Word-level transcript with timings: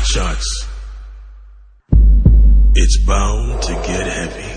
Hot 0.00 0.06
shots. 0.06 0.66
It's 2.74 3.04
bound 3.04 3.60
to 3.64 3.72
get 3.84 4.06
heavy. 4.08 4.48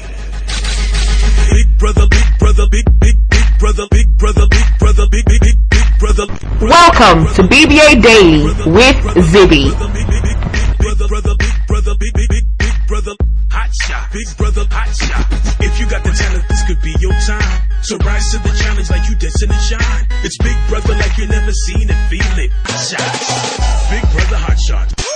Big 1.51 1.67
brother, 1.77 2.07
big 2.07 2.27
brother, 2.39 2.63
big, 2.71 2.85
big, 3.01 3.15
big 3.27 3.59
brother, 3.59 3.83
big 3.91 4.07
brother, 4.17 4.47
big 4.47 4.67
brother, 4.79 5.03
big, 5.11 5.25
big, 5.25 5.41
big, 5.41 5.57
big 5.69 5.87
brother. 5.99 6.27
Welcome 6.63 7.27
to 7.35 7.43
BBA 7.43 8.01
Daily 8.01 8.55
with 8.71 8.95
Zibby. 9.35 9.67
Big, 9.67 9.83
big, 9.91 10.07
big, 10.07 10.23
big 10.23 10.77
brother, 10.79 11.07
brother, 11.11 11.35
big 11.35 11.55
brother, 11.67 11.93
big, 11.99 12.13
big, 12.13 12.29
big, 12.29 12.45
big 12.57 12.75
brother. 12.87 13.11
Hot 13.51 13.69
shot, 13.83 14.13
big 14.13 14.27
brother, 14.37 14.63
hot 14.71 14.95
shot. 14.95 15.27
If 15.59 15.77
you 15.77 15.89
got 15.89 16.05
the 16.05 16.15
talent, 16.15 16.47
this 16.47 16.63
could 16.63 16.79
be 16.81 16.95
your 17.03 17.11
time. 17.27 17.83
So 17.83 17.97
rise 17.97 18.31
to 18.31 18.39
the 18.39 18.55
challenge 18.63 18.89
like 18.89 19.09
you 19.09 19.15
destined 19.19 19.51
to 19.51 19.59
shine. 19.59 20.07
It's 20.23 20.37
big 20.37 20.55
brother 20.69 20.95
like 20.95 21.17
you 21.17 21.27
never 21.27 21.51
seen 21.51 21.89
it, 21.91 21.99
feel 22.07 22.31
it. 22.39 22.51
Hot 22.63 22.79
shots. 22.79 23.32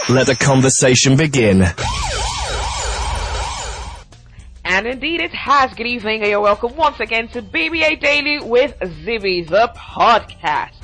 Let 0.10 0.28
the 0.28 0.36
conversation 0.36 1.18
begin. 1.18 1.64
And 4.64 4.88
indeed 4.88 5.20
it 5.20 5.34
has. 5.34 5.74
Good 5.74 5.86
evening 5.86 6.22
and 6.22 6.30
you're 6.30 6.40
welcome 6.40 6.78
once 6.78 7.02
again 7.02 7.28
to 7.30 7.42
BBA 7.42 8.00
Daily 8.00 8.40
with 8.40 8.74
Zibby, 8.80 9.46
the 9.46 9.70
podcast. 9.76 10.77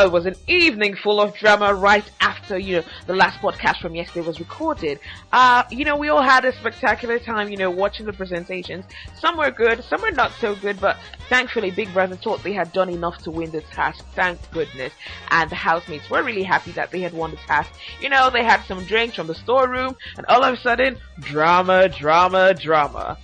It 0.00 0.10
was 0.10 0.24
an 0.24 0.36
evening 0.46 0.96
full 0.96 1.20
of 1.20 1.36
drama 1.36 1.74
right 1.74 2.04
after, 2.20 2.56
you 2.58 2.76
know, 2.76 2.84
the 3.06 3.14
last 3.14 3.38
podcast 3.40 3.80
from 3.80 3.94
yesterday 3.94 4.26
was 4.26 4.40
recorded. 4.40 4.98
Uh, 5.30 5.64
you 5.70 5.84
know, 5.84 5.96
we 5.96 6.08
all 6.08 6.22
had 6.22 6.46
a 6.46 6.52
spectacular 6.58 7.18
time, 7.18 7.50
you 7.50 7.58
know, 7.58 7.70
watching 7.70 8.06
the 8.06 8.12
presentations. 8.14 8.86
Some 9.20 9.36
were 9.36 9.50
good, 9.50 9.84
some 9.84 10.00
were 10.00 10.10
not 10.10 10.32
so 10.40 10.54
good, 10.54 10.80
but 10.80 10.96
thankfully 11.28 11.70
Big 11.70 11.92
Brother 11.92 12.16
thought 12.16 12.42
they 12.42 12.54
had 12.54 12.72
done 12.72 12.88
enough 12.88 13.18
to 13.24 13.30
win 13.30 13.50
the 13.50 13.60
task. 13.60 14.04
Thank 14.14 14.38
goodness. 14.50 14.94
And 15.30 15.50
the 15.50 15.56
housemates 15.56 16.08
were 16.08 16.22
really 16.22 16.42
happy 16.42 16.72
that 16.72 16.90
they 16.90 17.00
had 17.00 17.12
won 17.12 17.32
the 17.32 17.36
task. 17.36 17.70
You 18.00 18.08
know, 18.08 18.30
they 18.30 18.44
had 18.44 18.64
some 18.64 18.84
drinks 18.86 19.16
from 19.16 19.26
the 19.26 19.34
storeroom, 19.34 19.94
and 20.16 20.24
all 20.26 20.42
of 20.42 20.54
a 20.54 20.56
sudden, 20.56 20.96
drama, 21.20 21.90
drama, 21.90 22.54
drama. 22.54 23.18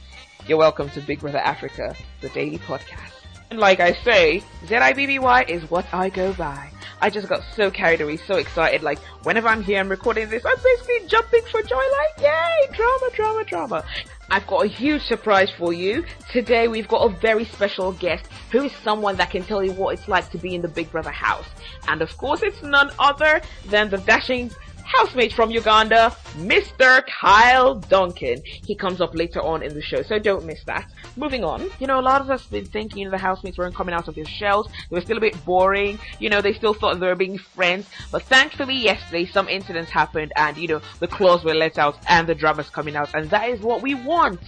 You're 0.47 0.59
welcome 0.59 0.91
to 0.91 1.01
Big 1.01 1.21
Brother 1.21 1.39
Africa, 1.39 1.97
the 2.21 2.29
daily 2.29 2.59
podcast. 2.59 3.18
And 3.51 3.59
like 3.59 3.81
I 3.81 3.95
say, 4.05 4.43
Z-I-B-B-Y 4.67 5.45
is 5.49 5.71
what 5.71 5.87
I 5.93 6.11
go 6.11 6.35
by. 6.35 6.71
I 7.01 7.09
just 7.11 7.29
got 7.29 7.43
so 7.55 7.71
carried 7.71 8.01
away, 8.01 8.17
so 8.17 8.37
excited. 8.37 8.83
Like, 8.83 8.99
whenever 9.23 9.49
I'm 9.49 9.63
here 9.63 9.81
and 9.81 9.89
recording 9.89 10.29
this, 10.29 10.45
I'm 10.45 10.57
basically 10.63 11.09
jumping 11.09 11.43
for 11.51 11.63
joy, 11.63 11.77
like, 11.77 12.25
yay! 12.25 12.77
Drama, 12.77 13.11
drama, 13.15 13.45
drama. 13.45 13.85
I've 14.31 14.47
got 14.47 14.67
a 14.67 14.69
huge 14.69 15.03
surprise 15.03 15.51
for 15.57 15.73
you. 15.73 16.05
Today 16.31 16.69
we've 16.69 16.89
got 16.89 17.11
a 17.11 17.17
very 17.17 17.47
special 17.47 17.93
guest 17.93 18.27
who 18.51 18.65
is 18.65 18.73
someone 18.85 19.17
that 19.17 19.31
can 19.31 19.43
tell 19.45 19.65
you 19.65 19.73
what 19.73 19.99
it's 19.99 20.09
like 20.09 20.31
to 20.33 20.39
be 20.39 20.55
in 20.55 20.61
the 20.61 20.69
Big 20.69 20.91
Brother 20.91 21.11
house. 21.11 21.47
And 21.87 22.03
of 22.03 22.15
course 22.19 22.43
it's 22.43 22.63
none 22.63 22.91
other 22.99 23.41
than 23.67 23.89
the 23.89 23.97
dashing 23.99 24.51
housemate 24.89 25.33
from 25.33 25.51
Uganda, 25.51 26.17
Mr. 26.37 27.05
Kyle 27.07 27.75
Duncan. 27.75 28.43
He 28.45 28.75
comes 28.75 29.01
up 29.01 29.15
later 29.15 29.41
on 29.41 29.63
in 29.63 29.75
the 29.75 29.83
show, 29.83 30.03
so 30.03 30.19
don't 30.19 30.45
miss 30.47 30.65
that. 30.65 30.91
Moving 31.17 31.45
on, 31.45 31.71
you 31.79 31.87
know, 31.87 32.01
a 32.01 32.03
lot 32.03 32.21
of 32.21 32.31
us 32.31 32.43
have 32.43 32.51
been 32.51 32.65
thinking 32.65 33.11
the 33.11 33.19
housemates 33.19 33.59
weren't 33.59 33.75
coming 33.75 33.95
out 33.95 34.09
of 34.09 34.15
their 34.15 34.25
shells. 34.25 34.69
They 34.91 34.97
were 34.97 35.03
still 35.03 35.19
a 35.19 35.21
bit 35.21 35.45
boring. 35.45 35.99
You 36.19 36.31
know, 36.31 36.41
they 36.41 36.55
still 36.55 36.75
thought 36.75 36.99
they 36.99 37.07
were 37.07 37.15
being 37.15 37.39
friends. 37.39 37.87
But 38.11 38.23
thankfully, 38.23 38.77
yesterday, 38.77 39.27
some 39.27 39.49
incidents 39.49 39.91
happened 39.91 40.33
and, 40.37 40.57
you 40.57 40.69
know, 40.69 40.81
the 41.01 41.09
claws 41.09 41.45
were 41.45 41.55
let 41.55 41.79
out 41.79 41.99
and 42.09 42.27
the 42.27 42.35
drama's 42.35 42.71
coming 42.71 42.97
out. 42.97 43.15
And 43.15 43.29
that 43.31 43.49
is 43.51 43.61
what 43.61 43.83
we 43.83 43.95
want 43.95 44.41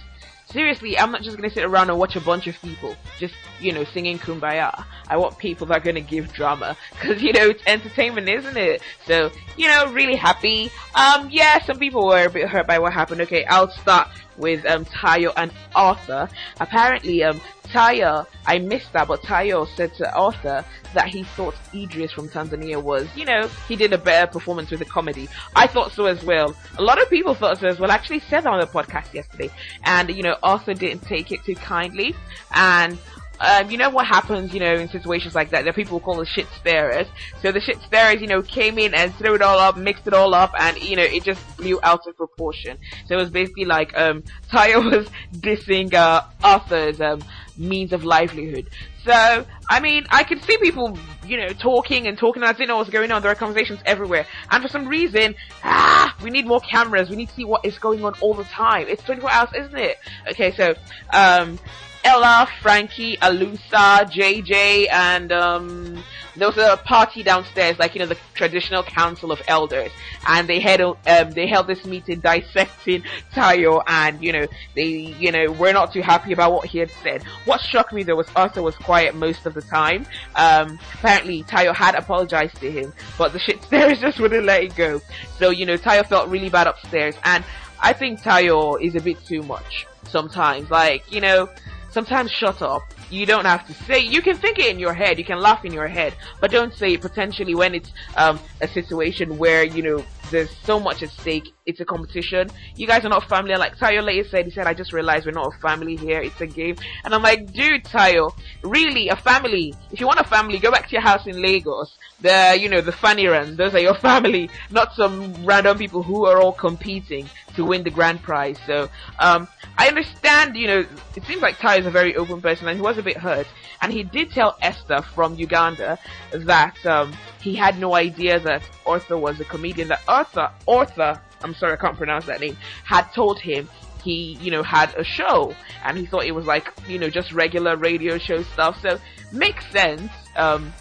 seriously, 0.51 0.97
I'm 0.97 1.11
not 1.11 1.21
just 1.21 1.37
gonna 1.37 1.49
sit 1.49 1.63
around 1.63 1.89
and 1.89 1.97
watch 1.97 2.15
a 2.15 2.21
bunch 2.21 2.47
of 2.47 2.59
people 2.61 2.95
just, 3.17 3.33
you 3.59 3.71
know, 3.71 3.83
singing 3.83 4.19
kumbaya. 4.19 4.85
I 5.07 5.17
want 5.17 5.37
people 5.37 5.67
that 5.67 5.77
are 5.77 5.83
gonna 5.83 6.01
give 6.01 6.31
drama. 6.33 6.77
Cause, 7.01 7.21
you 7.21 7.33
know, 7.33 7.49
it's 7.49 7.63
entertainment, 7.65 8.29
isn't 8.29 8.57
it? 8.57 8.81
So, 9.05 9.31
you 9.57 9.67
know, 9.67 9.91
really 9.91 10.15
happy. 10.15 10.71
Um, 10.95 11.29
yeah, 11.29 11.63
some 11.65 11.79
people 11.79 12.05
were 12.07 12.25
a 12.25 12.29
bit 12.29 12.47
hurt 12.47 12.67
by 12.67 12.79
what 12.79 12.93
happened. 12.93 13.21
Okay, 13.21 13.45
I'll 13.45 13.71
start 13.71 14.09
with, 14.41 14.65
um, 14.65 14.83
Tayo 14.85 15.31
and 15.37 15.51
Arthur. 15.75 16.27
Apparently, 16.59 17.23
um, 17.23 17.39
Tayo, 17.67 18.25
I 18.45 18.59
missed 18.59 18.91
that, 18.93 19.07
but 19.07 19.21
Tayo 19.21 19.65
said 19.77 19.93
to 19.95 20.13
Arthur 20.13 20.65
that 20.93 21.07
he 21.07 21.23
thought 21.23 21.55
Idris 21.73 22.11
from 22.11 22.27
Tanzania 22.27 22.81
was, 22.83 23.07
you 23.15 23.23
know, 23.23 23.47
he 23.67 23.77
did 23.77 23.93
a 23.93 23.97
better 23.97 24.29
performance 24.29 24.71
with 24.71 24.79
the 24.79 24.85
comedy. 24.85 25.29
I 25.55 25.67
thought 25.67 25.93
so 25.93 26.05
as 26.05 26.21
well. 26.23 26.53
A 26.77 26.83
lot 26.83 27.01
of 27.01 27.09
people 27.09 27.33
thought 27.33 27.59
so 27.59 27.67
as 27.67 27.79
well. 27.79 27.89
I 27.89 27.95
actually 27.95 28.19
said 28.19 28.41
that 28.41 28.51
on 28.51 28.59
the 28.59 28.67
podcast 28.67 29.13
yesterday. 29.13 29.49
And, 29.85 30.09
you 30.09 30.23
know, 30.23 30.35
Arthur 30.43 30.73
didn't 30.73 31.03
take 31.03 31.31
it 31.31 31.43
too 31.45 31.55
kindly. 31.55 32.13
And 32.53 32.97
um, 33.41 33.71
you 33.71 33.77
know 33.77 33.89
what 33.89 34.05
happens, 34.05 34.53
you 34.53 34.59
know, 34.59 34.75
in 34.75 34.87
situations 34.89 35.33
like 35.33 35.49
that? 35.49 35.63
There 35.63 35.71
are 35.71 35.73
people 35.73 35.99
who 35.99 36.05
call 36.05 36.17
the 36.17 36.25
shit 36.25 36.47
stirrers. 36.59 37.07
So 37.41 37.51
the 37.51 37.59
shit 37.59 37.81
stirrers, 37.81 38.21
you 38.21 38.27
know, 38.27 38.41
came 38.41 38.77
in 38.77 38.93
and 38.93 39.13
threw 39.15 39.33
it 39.33 39.41
all 39.41 39.57
up, 39.57 39.77
mixed 39.77 40.05
it 40.05 40.13
all 40.13 40.35
up, 40.35 40.53
and 40.59 40.77
you 40.81 40.95
know, 40.95 41.03
it 41.03 41.23
just 41.23 41.41
blew 41.57 41.79
out 41.81 42.05
of 42.07 42.15
proportion. 42.15 42.77
So 43.07 43.15
it 43.15 43.17
was 43.17 43.31
basically 43.31 43.65
like 43.65 43.97
um, 43.97 44.23
was 44.53 45.07
dissing 45.33 45.93
uh, 45.93 46.21
Arthur's 46.43 47.01
um, 47.01 47.21
means 47.57 47.93
of 47.93 48.03
livelihood. 48.03 48.69
So, 49.03 49.45
I 49.67 49.79
mean, 49.79 50.05
I 50.11 50.23
could 50.23 50.43
see 50.43 50.57
people, 50.57 50.95
you 51.25 51.37
know, 51.37 51.47
talking 51.49 52.05
and 52.05 52.17
talking. 52.17 52.43
I 52.43 52.51
didn't 52.51 52.67
know 52.67 52.75
what 52.75 52.85
was 52.85 52.93
going 52.93 53.11
on. 53.11 53.23
There 53.23 53.31
are 53.31 53.35
conversations 53.35 53.79
everywhere. 53.85 54.27
And 54.51 54.61
for 54.61 54.69
some 54.69 54.87
reason, 54.87 55.33
ah, 55.63 56.15
we 56.21 56.29
need 56.29 56.45
more 56.45 56.59
cameras. 56.59 57.09
We 57.09 57.15
need 57.15 57.29
to 57.29 57.33
see 57.33 57.45
what 57.45 57.65
is 57.65 57.79
going 57.79 58.05
on 58.05 58.13
all 58.21 58.35
the 58.35 58.43
time. 58.43 58.87
It's 58.87 59.03
24 59.03 59.31
hours, 59.31 59.49
isn't 59.57 59.77
it? 59.77 59.97
Okay, 60.29 60.51
so, 60.51 60.75
um, 61.11 61.57
Ella, 62.03 62.47
Frankie, 62.61 63.17
Alusa, 63.17 64.09
JJ, 64.11 64.87
and 64.91 65.31
um, 65.31 66.03
there 66.35 66.47
was 66.47 66.57
a 66.57 66.77
party 66.77 67.23
downstairs, 67.23 67.77
like 67.77 67.93
you 67.93 67.99
know 67.99 68.05
the 68.05 68.17
traditional 68.33 68.83
council 68.83 69.31
of 69.31 69.41
elders, 69.47 69.91
and 70.27 70.47
they 70.47 70.59
had 70.59 70.81
um, 70.81 70.95
they 71.05 71.47
held 71.47 71.67
this 71.67 71.85
meeting 71.85 72.19
dissecting 72.19 73.03
Tayo, 73.33 73.83
and 73.87 74.23
you 74.23 74.31
know 74.31 74.47
they 74.75 74.87
you 75.19 75.31
know 75.31 75.51
were 75.51 75.73
not 75.73 75.93
too 75.93 76.01
happy 76.01 76.33
about 76.33 76.53
what 76.53 76.65
he 76.65 76.79
had 76.79 76.89
said. 77.03 77.23
What 77.45 77.61
struck 77.61 77.93
me 77.93 78.03
though 78.03 78.15
was 78.15 78.27
Arthur 78.35 78.61
was 78.61 78.75
quiet 78.75 79.15
most 79.15 79.45
of 79.45 79.53
the 79.53 79.61
time. 79.61 80.05
Um, 80.35 80.79
apparently 80.95 81.43
Tayo 81.43 81.75
had 81.75 81.95
apologized 81.95 82.55
to 82.57 82.71
him, 82.71 82.93
but 83.17 83.33
the 83.33 83.39
shit 83.39 83.61
stairs 83.71 83.99
just 83.99 84.19
wouldn't 84.19 84.45
let 84.45 84.63
it 84.63 84.75
go. 84.75 85.01
So 85.37 85.49
you 85.49 85.65
know 85.65 85.77
Tayo 85.77 86.05
felt 86.05 86.29
really 86.29 86.49
bad 86.49 86.67
upstairs, 86.67 87.15
and 87.23 87.43
I 87.79 87.93
think 87.93 88.21
Tayo 88.21 88.81
is 88.81 88.95
a 88.95 89.01
bit 89.01 89.23
too 89.25 89.43
much 89.43 89.85
sometimes. 90.05 90.71
Like 90.71 91.11
you 91.11 91.21
know 91.21 91.49
sometimes 91.91 92.31
shut 92.31 92.61
up. 92.61 92.83
You 93.09 93.25
don't 93.25 93.45
have 93.45 93.67
to 93.67 93.73
say. 93.73 93.99
You 93.99 94.21
can 94.21 94.37
think 94.37 94.57
it 94.57 94.67
in 94.67 94.79
your 94.79 94.93
head. 94.93 95.17
You 95.17 95.25
can 95.25 95.39
laugh 95.39 95.65
in 95.65 95.73
your 95.73 95.87
head, 95.87 96.15
but 96.39 96.51
don't 96.51 96.73
say 96.73 96.93
it 96.93 97.01
potentially 97.01 97.55
when 97.55 97.75
it's 97.75 97.91
um, 98.15 98.39
a 98.61 98.67
situation 98.67 99.37
where 99.37 99.63
you 99.63 99.83
know 99.83 100.05
there's 100.31 100.49
so 100.63 100.79
much 100.79 101.03
at 101.03 101.11
stake. 101.11 101.53
It's 101.65 101.79
a 101.79 101.85
competition. 101.85 102.49
You 102.75 102.87
guys 102.87 103.05
are 103.05 103.09
not 103.09 103.27
family. 103.29 103.55
Like 103.55 103.77
Tayo 103.77 104.03
later 104.03 104.27
said, 104.27 104.45
he 104.45 104.51
said, 104.51 104.67
"I 104.67 104.73
just 104.73 104.93
realized 104.93 105.25
we're 105.25 105.31
not 105.33 105.53
a 105.53 105.59
family 105.59 105.95
here. 105.95 106.21
It's 106.21 106.41
a 106.41 106.47
game." 106.47 106.77
And 107.03 107.13
I'm 107.13 107.21
like, 107.21 107.53
dude, 107.53 107.83
Tayo, 107.83 108.33
really 108.63 109.09
a 109.09 109.15
family? 109.15 109.73
If 109.91 109.99
you 109.99 110.07
want 110.07 110.19
a 110.19 110.23
family, 110.23 110.57
go 110.59 110.71
back 110.71 110.87
to 110.87 110.93
your 110.93 111.01
house 111.01 111.27
in 111.27 111.41
Lagos. 111.41 111.97
The 112.21 112.57
you 112.59 112.69
know 112.69 112.81
the 112.81 112.91
Fanirans. 112.91 113.57
Those 113.57 113.75
are 113.75 113.79
your 113.79 113.95
family, 114.09 114.49
not 114.71 114.93
some 114.95 115.45
random 115.45 115.77
people 115.77 116.03
who 116.03 116.25
are 116.25 116.41
all 116.41 116.53
competing 116.53 117.29
to 117.55 117.65
win 117.65 117.83
the 117.83 117.89
grand 117.89 118.21
prize. 118.21 118.57
So 118.65 118.89
um, 119.19 119.47
I 119.77 119.87
understand, 119.87 120.55
you 120.55 120.67
know, 120.67 120.85
it 121.15 121.23
seems 121.25 121.41
like 121.41 121.59
Ty 121.59 121.79
is 121.79 121.85
a 121.85 121.91
very 121.91 122.15
open 122.15 122.41
person 122.41 122.67
and 122.67 122.77
he 122.77 122.81
was 122.81 122.97
a 122.97 123.03
bit 123.03 123.17
hurt. 123.17 123.47
And 123.81 123.91
he 123.91 124.03
did 124.03 124.31
tell 124.31 124.57
Esther 124.61 125.01
from 125.01 125.35
Uganda 125.35 125.97
that 126.31 126.85
um, 126.85 127.13
he 127.41 127.55
had 127.55 127.79
no 127.79 127.95
idea 127.95 128.39
that 128.39 128.63
Arthur 128.85 129.17
was 129.17 129.39
a 129.39 129.45
comedian, 129.45 129.87
that 129.89 130.01
Arthur, 130.07 130.51
Arthur, 130.67 131.19
I'm 131.43 131.53
sorry, 131.55 131.73
I 131.73 131.75
can't 131.77 131.97
pronounce 131.97 132.25
that 132.27 132.39
name, 132.39 132.57
had 132.83 133.11
told 133.13 133.39
him 133.39 133.67
he, 134.03 134.37
you 134.41 134.51
know, 134.51 134.63
had 134.63 134.93
a 134.95 135.03
show 135.03 135.55
and 135.83 135.97
he 135.97 136.05
thought 136.05 136.25
it 136.25 136.33
was 136.33 136.45
like, 136.45 136.71
you 136.87 136.99
know, 136.99 137.09
just 137.09 137.31
regular 137.31 137.75
radio 137.75 138.17
show 138.17 138.43
stuff. 138.43 138.79
So 138.81 138.99
makes 139.31 139.65
sense. 139.71 140.11
Um, 140.35 140.73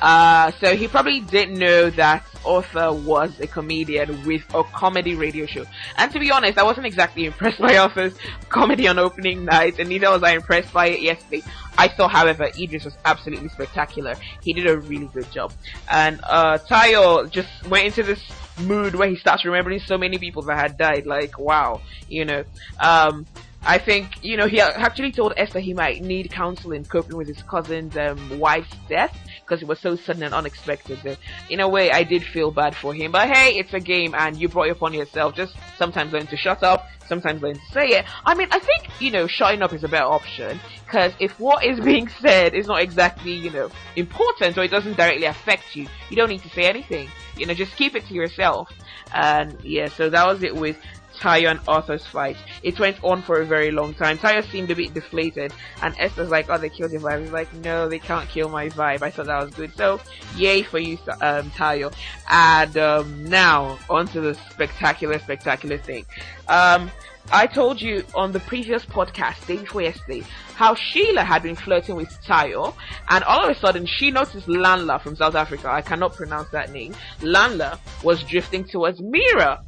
uh, 0.00 0.50
so 0.60 0.76
he 0.76 0.88
probably 0.88 1.20
didn't 1.20 1.58
know 1.58 1.90
that 1.90 2.24
Arthur 2.44 2.92
was 2.92 3.38
a 3.40 3.46
comedian 3.46 4.24
with 4.24 4.42
a 4.54 4.64
comedy 4.64 5.14
radio 5.14 5.46
show. 5.46 5.64
And 5.96 6.10
to 6.12 6.18
be 6.18 6.30
honest, 6.30 6.58
I 6.58 6.62
wasn't 6.62 6.86
exactly 6.86 7.24
impressed 7.30 7.60
by 7.60 7.76
Arthur's 7.76 8.14
comedy 8.48 8.88
on 8.88 8.98
opening 8.98 9.44
night, 9.44 9.78
and 9.78 9.88
neither 9.88 10.10
was 10.10 10.22
I 10.22 10.34
impressed 10.34 10.72
by 10.72 10.88
it 10.88 11.00
yesterday. 11.00 11.42
I 11.76 11.88
thought, 11.88 12.10
however, 12.10 12.48
Idris 12.58 12.84
was 12.84 12.96
absolutely 13.04 13.48
spectacular. 13.48 14.14
He 14.42 14.52
did 14.52 14.66
a 14.66 14.78
really 14.78 15.06
good 15.06 15.30
job. 15.32 15.52
And, 15.88 16.20
uh, 16.24 16.58
Tayo 16.58 17.30
just 17.30 17.48
went 17.68 17.86
into 17.86 18.02
this 18.02 18.20
mood 18.60 18.94
where 18.94 19.08
he 19.08 19.16
starts 19.16 19.44
remembering 19.44 19.80
so 19.80 19.96
many 19.96 20.18
people 20.18 20.42
that 20.42 20.58
had 20.58 20.76
died. 20.76 21.06
Like, 21.06 21.38
wow, 21.38 21.80
you 22.08 22.24
know. 22.24 22.44
Um, 22.78 23.26
I 23.62 23.78
think, 23.78 24.24
you 24.24 24.36
know, 24.36 24.46
he 24.46 24.60
actually 24.60 25.12
told 25.12 25.34
Esther 25.36 25.60
he 25.60 25.74
might 25.74 26.02
need 26.02 26.30
counseling 26.30 26.84
coping 26.84 27.16
with 27.16 27.28
his 27.28 27.42
cousin's 27.42 27.94
um, 27.96 28.38
wife's 28.38 28.74
death 28.88 29.16
because 29.50 29.62
it 29.62 29.68
was 29.68 29.78
so 29.80 29.96
sudden 29.96 30.22
and 30.22 30.32
unexpected. 30.32 31.18
In 31.50 31.60
a 31.60 31.68
way, 31.68 31.90
I 31.90 32.02
did 32.02 32.24
feel 32.24 32.50
bad 32.50 32.74
for 32.74 32.94
him. 32.94 33.12
But 33.12 33.28
hey, 33.28 33.58
it's 33.58 33.74
a 33.74 33.80
game, 33.80 34.14
and 34.14 34.36
you 34.36 34.48
brought 34.48 34.68
it 34.68 34.70
upon 34.70 34.94
yourself. 34.94 35.34
Just 35.34 35.54
sometimes 35.76 36.12
learn 36.12 36.26
to 36.28 36.36
shut 36.36 36.62
up, 36.62 36.86
sometimes 37.06 37.42
learn 37.42 37.56
to 37.56 37.72
say 37.72 37.88
it. 37.88 38.06
I 38.24 38.34
mean, 38.34 38.48
I 38.50 38.60
think 38.60 38.88
you 38.98 39.10
know, 39.10 39.26
shutting 39.26 39.60
up 39.60 39.74
is 39.74 39.84
a 39.84 39.88
better 39.88 40.06
option 40.06 40.58
because 40.86 41.12
if 41.18 41.38
what 41.38 41.64
is 41.64 41.80
being 41.84 42.08
said 42.08 42.54
is 42.54 42.66
not 42.66 42.80
exactly 42.80 43.32
you 43.32 43.50
know 43.50 43.70
important 43.96 44.56
or 44.56 44.62
it 44.62 44.70
doesn't 44.70 44.96
directly 44.96 45.26
affect 45.26 45.76
you, 45.76 45.86
you 46.08 46.16
don't 46.16 46.30
need 46.30 46.42
to 46.42 46.50
say 46.50 46.62
anything. 46.62 47.08
You 47.36 47.46
know, 47.46 47.54
just 47.54 47.76
keep 47.76 47.94
it 47.94 48.06
to 48.06 48.14
yourself. 48.14 48.70
And 49.12 49.58
yeah, 49.62 49.88
so 49.88 50.08
that 50.08 50.26
was 50.26 50.42
it 50.42 50.54
with 50.54 50.76
Tayo 51.20 51.50
and 51.50 51.60
Arthur's 51.68 52.06
fight. 52.06 52.36
It 52.62 52.78
went 52.78 53.02
on 53.04 53.22
for 53.22 53.40
a 53.40 53.46
very 53.46 53.70
long 53.70 53.94
time. 53.94 54.18
Tayo 54.18 54.48
seemed 54.50 54.70
a 54.70 54.74
bit 54.74 54.94
deflated, 54.94 55.52
and 55.82 55.94
Esther's 55.98 56.30
like, 56.30 56.48
"Oh, 56.48 56.58
they 56.58 56.70
killed 56.70 56.92
your 56.92 57.00
vibe." 57.00 57.22
He's 57.22 57.32
like, 57.32 57.52
"No, 57.54 57.88
they 57.88 57.98
can't 57.98 58.28
kill 58.28 58.48
my 58.48 58.68
vibe." 58.70 59.02
I 59.02 59.10
thought 59.10 59.26
that 59.26 59.42
was 59.42 59.54
good. 59.54 59.74
So, 59.76 60.00
yay 60.36 60.62
for 60.62 60.78
you, 60.78 60.98
um, 61.20 61.50
Tayo. 61.50 61.92
And 62.30 62.76
um, 62.76 63.24
now 63.24 63.78
on 63.88 64.06
to 64.08 64.20
the 64.20 64.34
spectacular, 64.50 65.18
spectacular 65.18 65.78
thing. 65.78 66.06
Um, 66.48 66.90
I 67.32 67.46
told 67.46 67.80
you 67.80 68.04
on 68.14 68.32
the 68.32 68.40
previous 68.40 68.84
podcast, 68.84 69.46
day 69.46 69.58
before 69.58 69.82
yesterday, 69.82 70.24
how 70.56 70.74
Sheila 70.74 71.22
had 71.22 71.44
been 71.44 71.54
flirting 71.54 71.94
with 71.94 72.08
Tayo, 72.26 72.74
and 73.08 73.22
all 73.24 73.44
of 73.44 73.56
a 73.56 73.60
sudden 73.60 73.86
she 73.86 74.10
noticed 74.10 74.48
Lanla 74.48 74.98
from 74.98 75.14
South 75.14 75.36
Africa. 75.36 75.70
I 75.70 75.80
cannot 75.80 76.14
pronounce 76.14 76.48
that 76.50 76.72
name. 76.72 76.94
Lanla 77.22 77.78
was 78.02 78.24
drifting 78.24 78.64
towards 78.64 79.00
Mira. 79.00 79.62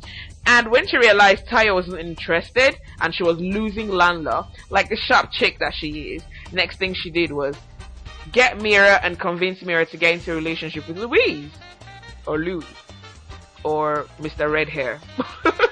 And 0.47 0.71
when 0.71 0.87
she 0.87 0.99
realized 0.99 1.47
Tayo 1.47 1.75
wasn't 1.75 2.00
interested 2.00 2.79
and 3.00 3.15
she 3.15 3.23
was 3.23 3.39
losing 3.39 3.89
Lanla, 3.89 4.49
like 4.71 4.89
the 4.89 4.97
sharp 4.97 5.31
chick 5.31 5.59
that 5.61 5.75
she 5.75 6.15
is, 6.15 6.23
next 6.53 6.79
thing 6.79 6.94
she 6.94 7.11
did 7.11 7.31
was 7.33 7.56
get 8.33 8.61
Mira 8.61 9.00
and 9.03 9.19
convince 9.19 9.62
Mira 9.62 9.87
to 9.87 9.97
get 9.97 10.15
into 10.15 10.33
a 10.33 10.35
relationship 10.35 10.87
with 10.89 10.99
Louise. 10.99 11.50
Or 12.27 12.39
Louis. 12.39 12.67
Or 13.65 14.06
Mr. 14.21 14.50
Red 14.50 14.69
Hair. 14.69 15.00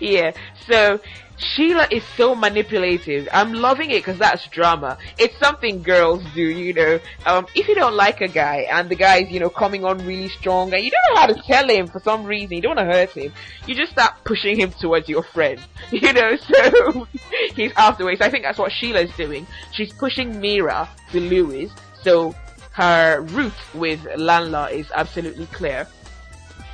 yeah, 0.00 0.32
so 0.66 1.00
Sheila 1.40 1.88
is 1.90 2.04
so 2.16 2.34
manipulative. 2.34 3.28
I'm 3.32 3.54
loving 3.54 3.90
it 3.90 3.98
because 4.00 4.18
that's 4.18 4.46
drama. 4.48 4.98
It's 5.18 5.36
something 5.38 5.82
girls 5.82 6.22
do, 6.34 6.42
you 6.42 6.74
know. 6.74 7.00
Um, 7.24 7.46
if 7.54 7.66
you 7.66 7.74
don't 7.74 7.94
like 7.94 8.20
a 8.20 8.28
guy 8.28 8.66
and 8.70 8.88
the 8.88 8.94
guy's, 8.94 9.30
you 9.30 9.40
know, 9.40 9.48
coming 9.48 9.84
on 9.84 10.04
really 10.06 10.28
strong 10.28 10.72
and 10.74 10.84
you 10.84 10.90
don't 10.90 11.14
know 11.14 11.20
how 11.20 11.26
to 11.28 11.42
tell 11.42 11.68
him 11.68 11.86
for 11.86 12.00
some 12.00 12.24
reason, 12.24 12.56
you 12.56 12.62
don't 12.62 12.76
want 12.76 12.88
to 12.88 12.94
hurt 12.94 13.10
him, 13.10 13.32
you 13.66 13.74
just 13.74 13.92
start 13.92 14.12
pushing 14.24 14.58
him 14.58 14.70
towards 14.72 15.08
your 15.08 15.22
friend, 15.22 15.60
you 15.90 16.12
know, 16.12 16.36
so 16.36 17.06
he's 17.54 17.72
afterwards. 17.76 18.20
I 18.20 18.30
think 18.30 18.44
that's 18.44 18.58
what 18.58 18.72
Sheila's 18.72 19.10
doing. 19.16 19.46
She's 19.72 19.92
pushing 19.92 20.40
Mira 20.40 20.88
to 21.12 21.20
Louis, 21.20 21.70
so 22.02 22.34
her 22.72 23.22
route 23.22 23.52
with 23.74 24.06
Lanla 24.16 24.70
is 24.70 24.90
absolutely 24.94 25.46
clear. 25.46 25.86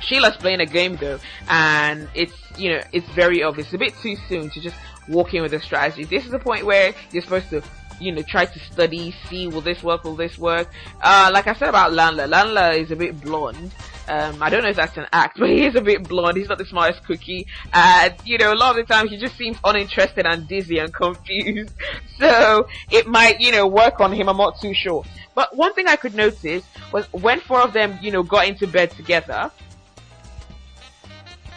Sheila's 0.01 0.37
playing 0.37 0.61
a 0.61 0.65
game 0.65 0.95
though, 0.95 1.19
and 1.49 2.07
it's 2.13 2.33
you 2.57 2.71
know 2.71 2.81
it's 2.91 3.07
very 3.09 3.43
obvious. 3.43 3.67
It's 3.67 3.75
a 3.75 3.77
bit 3.77 3.93
too 4.01 4.15
soon 4.27 4.49
to 4.51 4.61
just 4.61 4.75
walk 5.07 5.33
in 5.33 5.41
with 5.41 5.53
a 5.53 5.61
strategy. 5.61 6.03
This 6.03 6.25
is 6.25 6.31
the 6.31 6.39
point 6.39 6.65
where 6.65 6.93
you're 7.11 7.23
supposed 7.23 7.49
to 7.49 7.61
you 7.99 8.11
know 8.11 8.21
try 8.21 8.45
to 8.45 8.59
study, 8.59 9.13
see 9.29 9.47
will 9.47 9.61
this 9.61 9.83
work, 9.83 10.03
will 10.03 10.15
this 10.15 10.37
work. 10.37 10.69
Uh, 11.01 11.29
like 11.33 11.47
I 11.47 11.53
said 11.53 11.69
about 11.69 11.93
Lanla, 11.93 12.27
Lanla 12.27 12.71
is 12.71 12.91
a 12.91 12.95
bit 12.95 13.19
blonde. 13.21 13.71
Um, 14.07 14.41
I 14.41 14.49
don't 14.49 14.63
know 14.63 14.69
if 14.69 14.77
that's 14.77 14.95
an 14.97 15.07
act, 15.11 15.37
but 15.39 15.49
he 15.49 15.65
is 15.65 15.75
a 15.75 15.81
bit 15.81 16.07
blonde. 16.07 16.37
He's 16.37 16.47
not 16.47 16.57
the 16.57 16.65
smartest 16.65 17.03
cookie, 17.05 17.47
and 17.73 18.13
you 18.25 18.37
know 18.37 18.53
a 18.53 18.55
lot 18.55 18.77
of 18.77 18.87
the 18.87 18.93
time 18.93 19.07
he 19.07 19.17
just 19.17 19.37
seems 19.37 19.57
uninterested 19.63 20.25
and 20.25 20.47
dizzy 20.47 20.79
and 20.79 20.93
confused. 20.93 21.73
So 22.19 22.67
it 22.91 23.07
might 23.07 23.39
you 23.39 23.51
know 23.51 23.67
work 23.67 23.99
on 23.99 24.13
him. 24.13 24.29
I'm 24.29 24.37
not 24.37 24.59
too 24.61 24.73
sure. 24.73 25.03
But 25.35 25.55
one 25.55 25.73
thing 25.73 25.87
I 25.87 25.97
could 25.97 26.15
notice 26.15 26.63
was 26.91 27.05
when 27.13 27.39
four 27.41 27.61
of 27.61 27.73
them 27.73 27.99
you 28.01 28.11
know 28.11 28.23
got 28.23 28.47
into 28.47 28.67
bed 28.67 28.91
together 28.91 29.51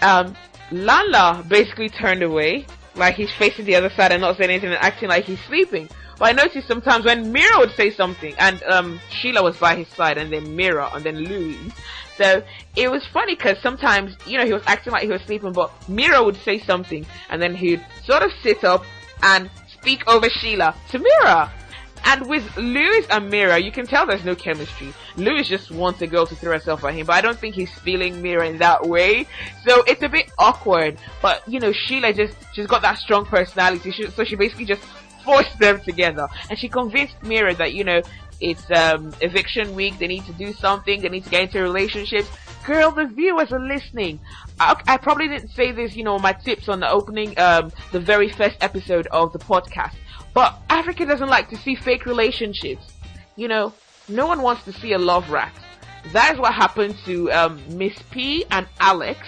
um, 0.03 0.37
Lala 0.71 1.45
basically 1.49 1.89
turned 1.89 2.23
away, 2.23 2.67
like 2.95 3.15
he's 3.15 3.33
facing 3.33 3.65
the 3.65 3.75
other 3.75 3.91
side 3.91 4.13
and 4.13 4.21
not 4.21 4.37
saying 4.37 4.51
anything 4.51 4.71
and 4.71 4.79
acting 4.79 5.09
like 5.09 5.25
he's 5.25 5.41
sleeping. 5.45 5.89
But 6.19 6.29
I 6.29 6.33
noticed 6.33 6.69
sometimes 6.69 7.07
when 7.07 7.33
Mira 7.33 7.59
would 7.59 7.71
say 7.73 7.91
something, 7.91 8.35
and 8.39 8.63
um, 8.65 9.01
Sheila 9.11 9.43
was 9.43 9.57
by 9.57 9.75
his 9.75 9.89
side, 9.89 10.19
and 10.19 10.31
then 10.31 10.55
Mira, 10.55 10.91
and 10.93 11.03
then 11.03 11.17
Louise. 11.17 11.73
So 12.19 12.43
it 12.77 12.91
was 12.91 13.07
funny 13.07 13.35
because 13.35 13.57
sometimes, 13.63 14.15
you 14.27 14.37
know, 14.37 14.45
he 14.45 14.53
was 14.53 14.63
acting 14.67 14.93
like 14.93 15.05
he 15.05 15.09
was 15.09 15.23
sleeping, 15.23 15.55
but 15.55 15.73
Mira 15.89 16.23
would 16.23 16.37
say 16.37 16.59
something, 16.59 17.07
and 17.31 17.41
then 17.41 17.55
he'd 17.55 17.85
sort 18.05 18.23
of 18.23 18.31
sit 18.43 18.65
up 18.65 18.85
and 19.23 19.51
speak 19.73 20.07
over 20.07 20.29
Sheila 20.29 20.75
to 20.91 20.99
Mira. 20.99 21.51
And 22.05 22.29
with 22.29 22.57
Louis 22.57 23.07
and 23.11 23.31
Mira, 23.31 23.59
you 23.59 23.71
can 23.71 23.87
tell 23.87 24.07
there's 24.07 24.25
no 24.25 24.35
chemistry. 24.35 24.93
Louis 25.17 25.47
just 25.47 25.71
wants 25.71 26.01
a 26.03 26.07
girl 26.07 26.27
to 26.27 26.35
throw 26.35 26.53
herself 26.53 26.85
at 26.85 26.95
him, 26.95 27.07
but 27.07 27.15
I 27.15 27.21
don't 27.21 27.39
think 27.39 27.55
he's 27.55 27.73
feeling 27.81 28.21
Mira 28.23 28.49
in 28.49 28.59
that 28.59 28.87
way. 28.87 29.27
So 29.67 29.83
it's 29.85 30.03
a 30.03 30.09
bit 30.09 30.31
awkward. 30.39 30.99
But 31.23 31.47
you 31.49 31.61
know, 31.61 31.73
Sheila 31.73 32.13
just 32.13 32.35
she's 32.55 32.67
got 32.67 32.83
that 32.83 32.99
strong 32.99 33.27
personality, 33.27 33.91
she, 33.91 34.11
so 34.11 34.25
she 34.25 34.37
basically 34.37 34.65
just 34.65 34.83
forced 35.25 35.59
them 35.59 35.81
together, 35.81 36.27
and 36.49 36.59
she 36.59 36.69
convinced 36.69 37.23
Mira 37.23 37.55
that 37.57 37.75
you 37.75 37.85
know 37.85 38.03
it's 38.41 38.71
um, 38.71 39.13
eviction 39.21 39.75
week. 39.75 39.99
They 39.99 40.07
need 40.07 40.25
to 40.25 40.33
do 40.33 40.53
something. 40.53 41.03
They 41.03 41.09
need 41.09 41.25
to 41.25 41.31
get 41.31 41.43
into 41.43 41.63
relationships. 41.63 42.29
Girl, 42.65 42.91
the 42.91 43.07
viewers 43.07 43.53
are 43.53 43.61
listening. 43.61 44.21
I, 44.59 44.81
I 44.87 44.97
probably 44.97 45.29
didn't 45.29 45.51
say 45.51 45.73
this, 45.73 45.95
you 45.95 46.05
know, 46.05 46.19
my 46.19 46.33
tips 46.33 46.69
on 46.69 46.81
the 46.81 46.91
opening, 46.91 47.39
um, 47.39 47.73
the 47.93 48.01
very 48.01 48.29
first 48.29 48.57
episode 48.61 49.07
of 49.09 49.33
the 49.33 49.39
podcast. 49.39 49.95
But 50.33 50.59
Africa 50.69 51.07
doesn't 51.07 51.29
like 51.29 51.49
to 51.51 51.57
see 51.57 51.75
fake 51.75 52.07
relationships. 52.07 52.93
You 53.37 53.49
know, 53.49 53.73
no 54.09 54.27
one 54.27 54.43
wants 54.43 54.65
to 54.65 54.73
see 54.73 54.93
a 54.93 54.99
love 54.99 55.31
rat. 55.31 55.53
That 56.13 56.35
is 56.35 56.41
what 56.41 56.55
happened 56.55 56.97
to 57.05 57.31
um, 57.33 57.63
Miss 57.77 57.95
P 58.11 58.45
and 58.51 58.67
Alex 58.81 59.21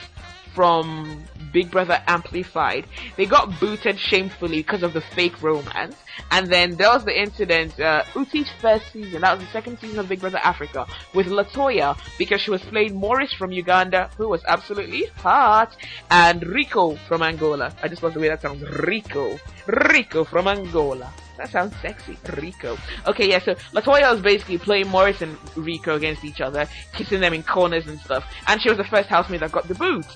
from 0.54 1.24
Big 1.52 1.70
Brother 1.70 2.02
Amplified. 2.06 2.86
They 3.16 3.26
got 3.26 3.58
booted 3.60 3.98
shamefully 3.98 4.58
because 4.58 4.82
of 4.82 4.92
the 4.92 5.00
fake 5.00 5.42
romance. 5.42 5.96
And 6.30 6.48
then 6.48 6.76
there 6.76 6.90
was 6.90 7.04
the 7.04 7.18
incident, 7.18 7.78
uh, 7.80 8.04
Uti's 8.14 8.50
first 8.60 8.92
season, 8.92 9.22
that 9.22 9.38
was 9.38 9.46
the 9.46 9.52
second 9.52 9.78
season 9.78 9.98
of 9.98 10.08
Big 10.08 10.20
Brother 10.20 10.40
Africa, 10.42 10.86
with 11.14 11.26
Latoya, 11.26 11.98
because 12.18 12.40
she 12.40 12.50
was 12.50 12.62
playing 12.62 12.94
Morris 12.94 13.32
from 13.32 13.52
Uganda, 13.52 14.10
who 14.16 14.28
was 14.28 14.42
absolutely 14.46 15.06
hot, 15.16 15.76
and 16.10 16.46
Rico 16.46 16.96
from 17.08 17.22
Angola. 17.22 17.74
I 17.82 17.88
just 17.88 18.02
love 18.02 18.14
the 18.14 18.20
way 18.20 18.28
that 18.28 18.42
sounds. 18.42 18.62
Rico. 18.86 19.38
Rico 19.66 20.24
from 20.24 20.48
Angola. 20.48 21.12
That 21.38 21.50
sounds 21.50 21.74
sexy. 21.80 22.18
Rico. 22.36 22.76
Okay, 23.06 23.28
yeah, 23.30 23.40
so 23.40 23.54
Latoya 23.72 24.12
was 24.12 24.20
basically 24.20 24.58
playing 24.58 24.88
Morris 24.88 25.22
and 25.22 25.36
Rico 25.56 25.96
against 25.96 26.24
each 26.24 26.40
other, 26.40 26.68
kissing 26.94 27.20
them 27.20 27.32
in 27.32 27.42
corners 27.42 27.86
and 27.86 27.98
stuff. 28.00 28.24
And 28.46 28.60
she 28.60 28.68
was 28.68 28.78
the 28.78 28.84
first 28.84 29.08
housemate 29.08 29.40
that 29.40 29.52
got 29.52 29.66
the 29.66 29.74
boot. 29.74 30.06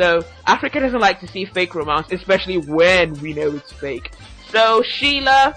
So 0.00 0.24
Africa 0.46 0.80
doesn't 0.80 0.98
like 0.98 1.20
to 1.20 1.28
see 1.28 1.44
fake 1.44 1.74
romance, 1.74 2.06
especially 2.10 2.56
when 2.56 3.20
we 3.20 3.34
know 3.34 3.54
it's 3.54 3.70
fake. 3.72 4.10
So 4.50 4.82
Sheila, 4.82 5.54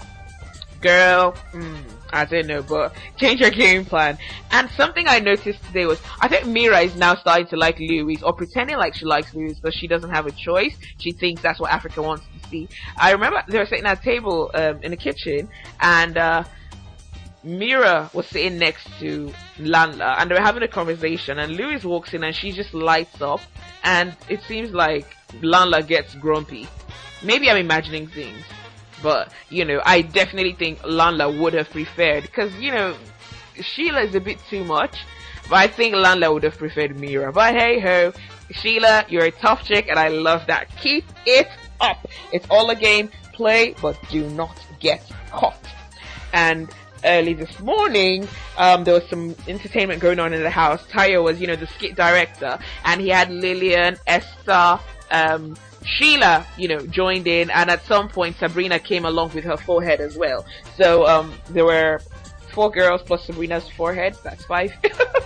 girl, 0.82 1.30
hmm, 1.52 1.76
I 2.12 2.26
don't 2.26 2.46
know, 2.46 2.62
but 2.62 2.94
change 3.16 3.40
your 3.40 3.50
game 3.50 3.86
plan. 3.86 4.18
And 4.50 4.68
something 4.76 5.08
I 5.08 5.20
noticed 5.20 5.64
today 5.64 5.86
was, 5.86 5.98
I 6.20 6.28
think 6.28 6.46
Mira 6.46 6.80
is 6.80 6.94
now 6.94 7.14
starting 7.14 7.46
to 7.48 7.56
like 7.56 7.78
Louis, 7.78 8.22
or 8.22 8.34
pretending 8.34 8.76
like 8.76 8.94
she 8.94 9.06
likes 9.06 9.32
Louis, 9.32 9.58
but 9.62 9.72
she 9.72 9.88
doesn't 9.88 10.10
have 10.10 10.26
a 10.26 10.32
choice. 10.32 10.76
She 10.98 11.12
thinks 11.12 11.40
that's 11.40 11.58
what 11.58 11.72
Africa 11.72 12.02
wants 12.02 12.26
to 12.34 12.48
see. 12.50 12.68
I 12.98 13.12
remember 13.12 13.42
they 13.48 13.56
were 13.56 13.64
sitting 13.64 13.86
at 13.86 13.98
a 13.98 14.04
table 14.04 14.50
um, 14.52 14.80
in 14.82 14.90
the 14.90 14.98
kitchen, 14.98 15.48
and 15.80 16.18
uh, 16.18 16.44
Mira 17.44 18.10
was 18.14 18.26
sitting 18.26 18.58
next 18.58 18.88
to 19.00 19.32
Lanla 19.58 20.16
and 20.18 20.30
they 20.30 20.34
were 20.34 20.40
having 20.40 20.62
a 20.62 20.68
conversation 20.68 21.38
and 21.38 21.56
Louis 21.56 21.84
walks 21.84 22.14
in 22.14 22.24
and 22.24 22.34
she 22.34 22.52
just 22.52 22.72
lights 22.72 23.20
up 23.20 23.40
and 23.82 24.16
it 24.30 24.40
seems 24.42 24.72
like 24.72 25.14
Lanla 25.42 25.82
gets 25.82 26.14
grumpy. 26.14 26.66
Maybe 27.22 27.50
I'm 27.50 27.58
imagining 27.58 28.06
things, 28.06 28.42
but 29.02 29.30
you 29.50 29.64
know, 29.66 29.82
I 29.84 30.00
definitely 30.00 30.54
think 30.54 30.82
Lanla 30.84 31.30
would 31.30 31.52
have 31.52 31.68
preferred 31.70 32.22
because 32.22 32.54
you 32.54 32.72
know, 32.72 32.96
Sheila 33.60 34.00
is 34.00 34.14
a 34.14 34.20
bit 34.20 34.38
too 34.48 34.64
much, 34.64 35.04
but 35.50 35.56
I 35.56 35.66
think 35.66 35.94
Lanla 35.94 36.32
would 36.32 36.44
have 36.44 36.56
preferred 36.56 36.98
Mira. 36.98 37.30
But 37.30 37.54
hey 37.54 37.78
ho, 37.78 38.12
Sheila, 38.52 39.04
you're 39.08 39.26
a 39.26 39.30
tough 39.30 39.64
chick 39.64 39.88
and 39.88 39.98
I 39.98 40.08
love 40.08 40.46
that. 40.46 40.74
Keep 40.78 41.04
it 41.26 41.48
up. 41.80 42.08
It's 42.32 42.46
all 42.48 42.70
a 42.70 42.74
game. 42.74 43.10
Play, 43.34 43.74
but 43.82 43.98
do 44.10 44.30
not 44.30 44.56
get 44.78 45.10
caught. 45.30 45.58
And 46.32 46.68
early 47.04 47.34
this 47.34 47.60
morning, 47.60 48.28
um, 48.56 48.84
there 48.84 48.94
was 48.94 49.08
some 49.08 49.34
entertainment 49.46 50.00
going 50.00 50.18
on 50.18 50.32
in 50.32 50.42
the 50.42 50.50
house. 50.50 50.84
Tayo 50.86 51.22
was, 51.22 51.40
you 51.40 51.46
know, 51.46 51.56
the 51.56 51.66
skit 51.66 51.94
director, 51.94 52.58
and 52.84 53.00
he 53.00 53.08
had 53.08 53.30
Lillian, 53.30 53.96
Esther, 54.06 54.78
um, 55.10 55.56
Sheila, 55.84 56.46
you 56.56 56.68
know, 56.68 56.78
joined 56.86 57.26
in, 57.26 57.50
and 57.50 57.70
at 57.70 57.84
some 57.86 58.08
point 58.08 58.36
Sabrina 58.36 58.78
came 58.78 59.04
along 59.04 59.32
with 59.34 59.44
her 59.44 59.56
forehead 59.56 60.00
as 60.00 60.16
well. 60.16 60.44
So 60.76 61.06
um, 61.06 61.34
there 61.50 61.64
were 61.64 62.00
four 62.52 62.70
girls 62.70 63.02
plus 63.02 63.24
Sabrina's 63.26 63.68
forehead. 63.70 64.16
That's 64.22 64.44
five. 64.44 64.72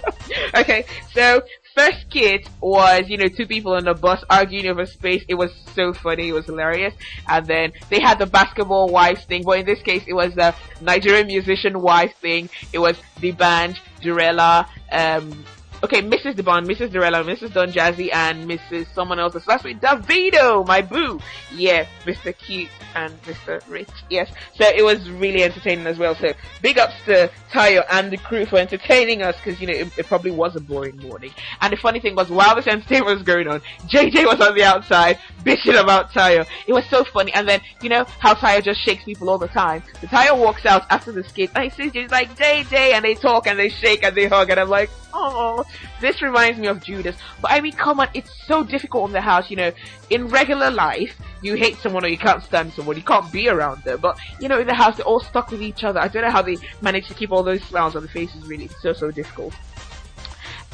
okay, 0.56 0.85
so 1.12 1.42
first 1.78 2.00
skit 2.08 2.49
was, 2.61 3.04
you 3.08 3.16
know, 3.16 3.28
two 3.28 3.47
people 3.47 3.75
on 3.75 3.87
a 3.87 3.94
bus 3.94 4.25
arguing 4.28 4.66
over 4.66 4.85
space. 4.85 5.25
It 5.28 5.35
was 5.35 5.52
so 5.75 5.92
funny. 5.92 6.28
It 6.28 6.32
was 6.32 6.47
hilarious. 6.47 6.94
And 7.28 7.47
then 7.47 7.73
they 7.88 8.00
had 8.00 8.18
the 8.18 8.26
basketball 8.26 8.88
wives 8.88 9.25
thing, 9.25 9.44
but 9.44 9.61
in 9.61 9.66
this 9.66 9.80
case, 9.82 10.02
it 10.08 10.14
was 10.14 10.35
the 10.35 10.54
Nigerian 10.80 11.28
musician 11.28 11.80
wife 11.80 12.14
thing. 12.20 12.50
It 12.73 12.80
was 12.80 12.97
the 13.20 13.30
band 13.30 13.78
Durella, 14.02 14.66
um, 14.90 15.44
okay, 15.82 16.02
Mrs. 16.02 16.35
DeBond, 16.35 16.66
Mrs. 16.66 16.90
Durella, 16.90 17.25
Mrs. 17.25 17.52
Don 17.52 17.70
Jazzy, 17.73 18.12
and 18.12 18.49
Mrs. 18.49 18.87
someone 18.94 19.18
else. 19.18 19.35
Last 19.47 19.64
week, 19.64 19.80
Davido, 19.80 20.66
my 20.66 20.82
boo. 20.82 21.20
Yeah, 21.54 21.87
Mr. 22.04 22.37
Cute 22.37 22.68
and 22.94 23.20
Mr. 23.23 23.62
Rich. 23.68 23.88
Yes. 24.11 24.30
So 24.56 24.66
it 24.66 24.85
was 24.85 25.08
really 25.11 25.42
entertaining 25.42 25.87
as 25.87 25.99
well. 25.99 26.14
So 26.14 26.32
big 26.62 26.78
ups 26.78 26.94
to 27.06 27.30
Tayo 27.52 27.85
and 27.90 28.11
the 28.11 28.16
crew 28.16 28.47
for 28.47 28.58
entertaining 28.58 29.23
us 29.23 29.37
because, 29.37 29.61
you 29.61 29.66
know, 29.66 29.73
it, 29.73 29.99
it, 29.99 30.06
probably 30.06 30.30
was 30.30 30.56
a 30.56 30.61
boring 30.61 30.97
morning. 30.99 31.32
And 31.61 31.73
the 31.73 31.76
funny 31.76 32.00
thing 32.00 32.14
was, 32.14 32.30
while 32.30 32.56
this 32.56 32.66
entertainment 32.66 33.18
was 33.18 33.23
going 33.23 33.49
on, 33.49 33.61
JJ 33.87 34.26
was 34.26 34.40
on 34.40 34.54
the 34.54 34.64
outside 34.64 35.18
bitching 35.44 35.80
about 35.80 36.11
Tayo. 36.11 36.47
It 36.66 36.73
was 36.73 36.85
so 36.87 37.04
funny. 37.04 37.32
And 37.35 37.49
then, 37.49 37.61
you 37.82 37.88
know, 37.88 38.04
how 38.18 38.35
Tayo 38.35 38.62
just 38.62 38.80
shakes 38.80 39.04
people 39.04 39.30
all 39.30 39.38
the 39.38 39.49
time. 39.49 39.82
The 40.00 40.06
Tayo 40.08 40.38
walks 40.38 40.66
out 40.66 40.87
after 40.90 41.12
the 41.12 41.25
skit 41.25 41.50
and 41.54 41.64
he 41.64 41.70
sees 41.70 41.92
JJ's 41.92 42.11
like, 42.11 42.37
JJ, 42.37 42.92
and 42.94 43.04
they 43.04 43.14
talk 43.14 43.47
and 43.47 43.58
they 43.58 43.68
shake 43.68 44.02
and 44.02 44.16
they 44.16 44.26
hug 44.26 44.50
and 44.50 44.58
I'm 44.58 44.68
like, 44.68 44.90
oh, 45.19 45.65
this 46.01 46.23
reminds 46.23 46.59
me 46.59 46.69
of 46.69 46.83
Judas. 46.83 47.17
But 47.41 47.53
I 47.53 47.61
mean, 47.61 47.73
come 47.73 48.01
on, 48.01 48.09
it's 48.15 48.31
so 48.47 48.65
difficult 48.65 49.09
in 49.09 49.13
the 49.13 49.21
house, 49.21 49.51
you 49.51 49.57
know, 49.57 49.73
in 50.11 50.29
regular 50.29 50.71
life, 50.71 51.17
you 51.43 51.55
hate 51.55 51.77
someone 51.77 52.05
or 52.05 52.09
you 52.09 52.19
can't 52.19 52.43
stand 52.43 52.73
someone, 52.73 52.97
you 52.97 53.03
can't 53.03 53.31
be 53.33 53.49
around 53.49 53.83
them. 53.83 53.99
But 54.01 54.19
you 54.41 54.49
know, 54.49 54.61
in 54.61 54.67
the 54.67 54.75
house, 54.75 54.97
they're 54.97 55.07
all 55.07 55.21
stuck 55.21 55.51
with 55.51 55.63
each 55.63 55.85
other. 55.85 56.01
I 56.01 56.09
don't 56.09 56.23
know 56.23 56.31
how 56.31 56.43
they 56.43 56.57
manage 56.81 57.09
to 57.09 57.15
keep 57.15 57.33
all 57.33 57.43
those 57.43 57.63
smiles 57.65 57.97
on 57.97 58.03
the 58.03 58.09
faces. 58.09 58.47
Really, 58.47 58.69
so 58.81 58.93
so 58.93 59.11
difficult. 59.11 59.55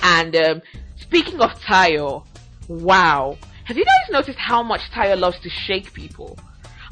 And 0.02 0.36
um, 0.36 0.62
speaking 0.96 1.40
of 1.40 1.58
Tayo, 1.60 2.24
wow, 2.68 3.38
have 3.64 3.76
you 3.76 3.84
guys 3.84 4.12
noticed 4.12 4.38
how 4.38 4.62
much 4.62 4.82
Tayo 4.90 5.18
loves 5.18 5.38
to 5.40 5.48
shake 5.48 5.92
people? 5.92 6.38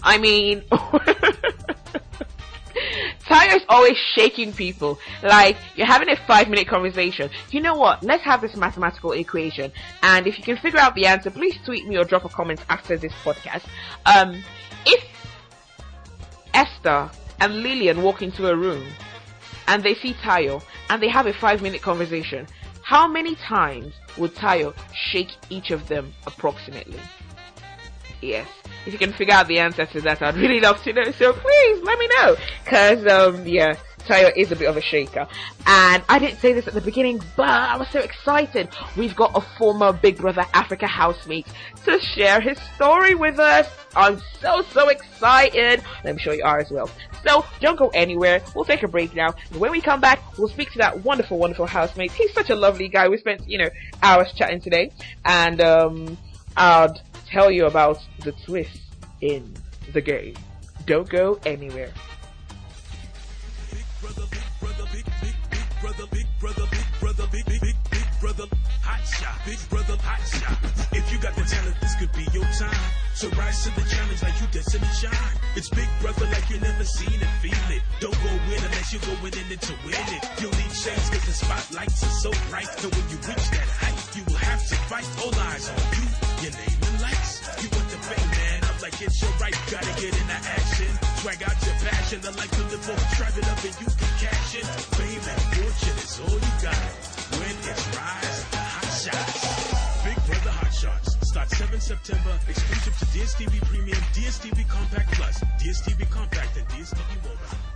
I 0.02 0.18
mean. 0.18 0.64
Tayo's 3.26 3.64
always 3.68 3.96
shaking 4.14 4.52
people. 4.52 4.98
Like, 5.22 5.56
you're 5.76 5.86
having 5.86 6.08
a 6.08 6.16
five 6.26 6.48
minute 6.48 6.66
conversation. 6.68 7.30
You 7.50 7.60
know 7.60 7.76
what? 7.76 8.02
Let's 8.02 8.24
have 8.24 8.40
this 8.40 8.56
mathematical 8.56 9.12
equation. 9.12 9.72
And 10.02 10.26
if 10.26 10.38
you 10.38 10.44
can 10.44 10.56
figure 10.56 10.80
out 10.80 10.94
the 10.94 11.06
answer, 11.06 11.30
please 11.30 11.56
tweet 11.64 11.86
me 11.86 11.96
or 11.96 12.04
drop 12.04 12.24
a 12.24 12.28
comment 12.28 12.60
after 12.68 12.96
this 12.96 13.12
podcast. 13.24 13.64
Um, 14.06 14.42
if 14.84 15.04
Esther 16.54 17.10
and 17.40 17.62
Lillian 17.62 18.02
walk 18.02 18.22
into 18.22 18.48
a 18.48 18.56
room 18.56 18.86
and 19.68 19.82
they 19.82 19.94
see 19.94 20.14
Tayo 20.14 20.62
and 20.90 21.02
they 21.02 21.08
have 21.08 21.26
a 21.26 21.32
five 21.32 21.62
minute 21.62 21.82
conversation, 21.82 22.46
how 22.82 23.06
many 23.06 23.36
times 23.36 23.94
would 24.18 24.34
Tayo 24.34 24.74
shake 24.94 25.30
each 25.48 25.70
of 25.70 25.88
them 25.88 26.12
approximately? 26.26 26.98
Yes 28.22 28.48
if 28.86 28.92
you 28.92 28.98
can 28.98 29.12
figure 29.12 29.34
out 29.34 29.48
the 29.48 29.58
answer 29.58 29.86
to 29.86 30.00
that, 30.02 30.22
I'd 30.22 30.36
really 30.36 30.60
love 30.60 30.82
to 30.84 30.92
know. 30.92 31.10
So 31.12 31.32
please 31.32 31.82
let 31.82 31.98
me 31.98 32.08
know. 32.18 32.36
Cause, 32.64 33.06
um, 33.06 33.46
yeah, 33.46 33.74
Tayo 34.00 34.36
is 34.36 34.50
a 34.50 34.56
bit 34.56 34.68
of 34.68 34.76
a 34.76 34.80
shaker. 34.80 35.28
And 35.66 36.02
I 36.08 36.18
didn't 36.18 36.40
say 36.40 36.52
this 36.52 36.66
at 36.66 36.74
the 36.74 36.80
beginning, 36.80 37.20
but 37.36 37.48
I 37.48 37.76
was 37.76 37.88
so 37.88 38.00
excited. 38.00 38.68
We've 38.96 39.14
got 39.14 39.36
a 39.36 39.40
former 39.40 39.92
Big 39.92 40.16
Brother 40.16 40.44
Africa 40.52 40.88
housemate 40.88 41.46
to 41.84 42.00
share 42.00 42.40
his 42.40 42.58
story 42.74 43.14
with 43.14 43.38
us. 43.38 43.68
I'm 43.94 44.20
so, 44.40 44.62
so 44.72 44.88
excited. 44.88 45.82
I'm 46.04 46.18
sure 46.18 46.34
you 46.34 46.44
are 46.44 46.58
as 46.58 46.70
well. 46.70 46.90
So 47.24 47.44
don't 47.60 47.78
go 47.78 47.88
anywhere. 47.94 48.42
We'll 48.56 48.64
take 48.64 48.82
a 48.82 48.88
break 48.88 49.14
now. 49.14 49.32
And 49.52 49.60
when 49.60 49.70
we 49.70 49.80
come 49.80 50.00
back, 50.00 50.36
we'll 50.36 50.48
speak 50.48 50.72
to 50.72 50.78
that 50.78 51.04
wonderful, 51.04 51.38
wonderful 51.38 51.66
housemate. 51.66 52.10
He's 52.10 52.32
such 52.32 52.50
a 52.50 52.56
lovely 52.56 52.88
guy. 52.88 53.08
We 53.08 53.18
spent, 53.18 53.48
you 53.48 53.58
know, 53.58 53.70
hours 54.02 54.32
chatting 54.32 54.60
today. 54.60 54.90
And, 55.24 55.60
um, 55.60 56.18
I'd 56.56 57.00
tell 57.32 57.50
you 57.50 57.64
about 57.64 57.98
the 58.20 58.32
twist 58.44 58.78
in 59.22 59.54
the 59.94 60.00
game. 60.00 60.34
Don't 60.84 61.08
go 61.08 61.40
anywhere. 61.46 61.90
Hot 68.82 69.00
shot, 69.08 69.34
big 69.46 69.58
brother, 69.70 69.96
hot 70.02 70.20
shot. 70.28 70.58
If 70.92 71.10
you 71.10 71.18
got 71.18 71.34
the 71.34 71.42
talent, 71.42 71.76
this 71.80 71.94
could 71.96 72.12
be 72.12 72.26
your 72.32 72.44
time. 72.60 72.84
So 73.14 73.28
rise 73.30 73.64
to 73.64 73.70
the 73.80 73.88
challenge 73.88 74.22
like 74.22 74.38
you 74.40 74.46
destined 74.52 74.84
to 74.84 74.94
shine. 74.94 75.36
It's 75.56 75.70
big 75.70 75.88
brother 76.00 76.26
like 76.26 76.48
you 76.50 76.60
never 76.60 76.84
seen 76.84 77.18
feel 77.42 77.76
it. 77.76 77.82
Don't 78.00 78.14
go 78.14 78.30
win 78.46 78.60
unless 78.62 78.92
you're 78.92 79.02
in 79.26 79.50
it 79.50 79.60
to 79.62 79.74
win 79.84 80.06
it. 80.14 80.22
You'll 80.40 80.52
need 80.52 80.72
shades 80.72 81.08
cause 81.10 81.26
the 81.26 81.32
spotlights 81.32 82.02
are 82.04 82.16
so 82.22 82.30
bright. 82.50 82.68
When 82.82 83.06
you 83.10 83.16
reach 83.16 83.46
that 83.56 83.68
height, 83.82 84.16
you 84.16 84.22
will 84.24 84.38
have 84.38 84.62
to 84.68 84.76
fight. 84.86 85.06
All 85.24 85.34
eyes 85.34 85.68
on 85.68 85.76
you, 85.96 86.31
your 86.42 86.52
name 86.58 86.80
and 86.90 86.98
lights. 87.02 87.38
You 87.62 87.70
want 87.70 87.86
the 87.86 88.00
fame, 88.02 88.30
man 88.34 88.58
I'm 88.66 88.78
like 88.82 88.98
it's 88.98 89.22
your 89.22 89.30
right. 89.38 89.54
Gotta 89.70 89.92
get 90.02 90.10
into 90.10 90.38
action. 90.42 90.90
Swag 91.22 91.42
out 91.46 91.58
your 91.62 91.76
passion. 91.86 92.18
The 92.20 92.32
life 92.34 92.50
to 92.50 92.62
live 92.66 92.82
for. 92.82 92.98
Drive 93.14 93.38
it 93.38 93.46
up 93.46 93.62
and 93.62 93.76
you 93.78 93.86
can 93.86 94.12
cash 94.18 94.50
it. 94.58 94.66
Fame 94.98 95.22
and 95.22 95.42
fortune 95.54 95.98
is 96.02 96.14
all 96.18 96.38
you 96.42 96.54
got. 96.58 96.82
When 97.38 97.56
it's 97.70 97.84
rise, 97.94 98.38
hot 98.58 98.90
shots. 98.90 99.82
Big 100.02 100.18
Brother 100.26 100.50
Hot 100.50 100.74
Shots. 100.74 101.28
Start 101.28 101.48
7 101.48 101.80
September. 101.80 102.34
Exclusive 102.48 102.98
to 102.98 103.06
DSTV 103.14 103.62
Premium, 103.70 104.02
DSTV 104.12 104.68
Compact 104.68 105.12
Plus, 105.14 105.38
DSTV 105.62 106.10
Compact, 106.10 106.56
and 106.58 106.66
DSTV 106.68 107.10
Mobile. 107.22 107.71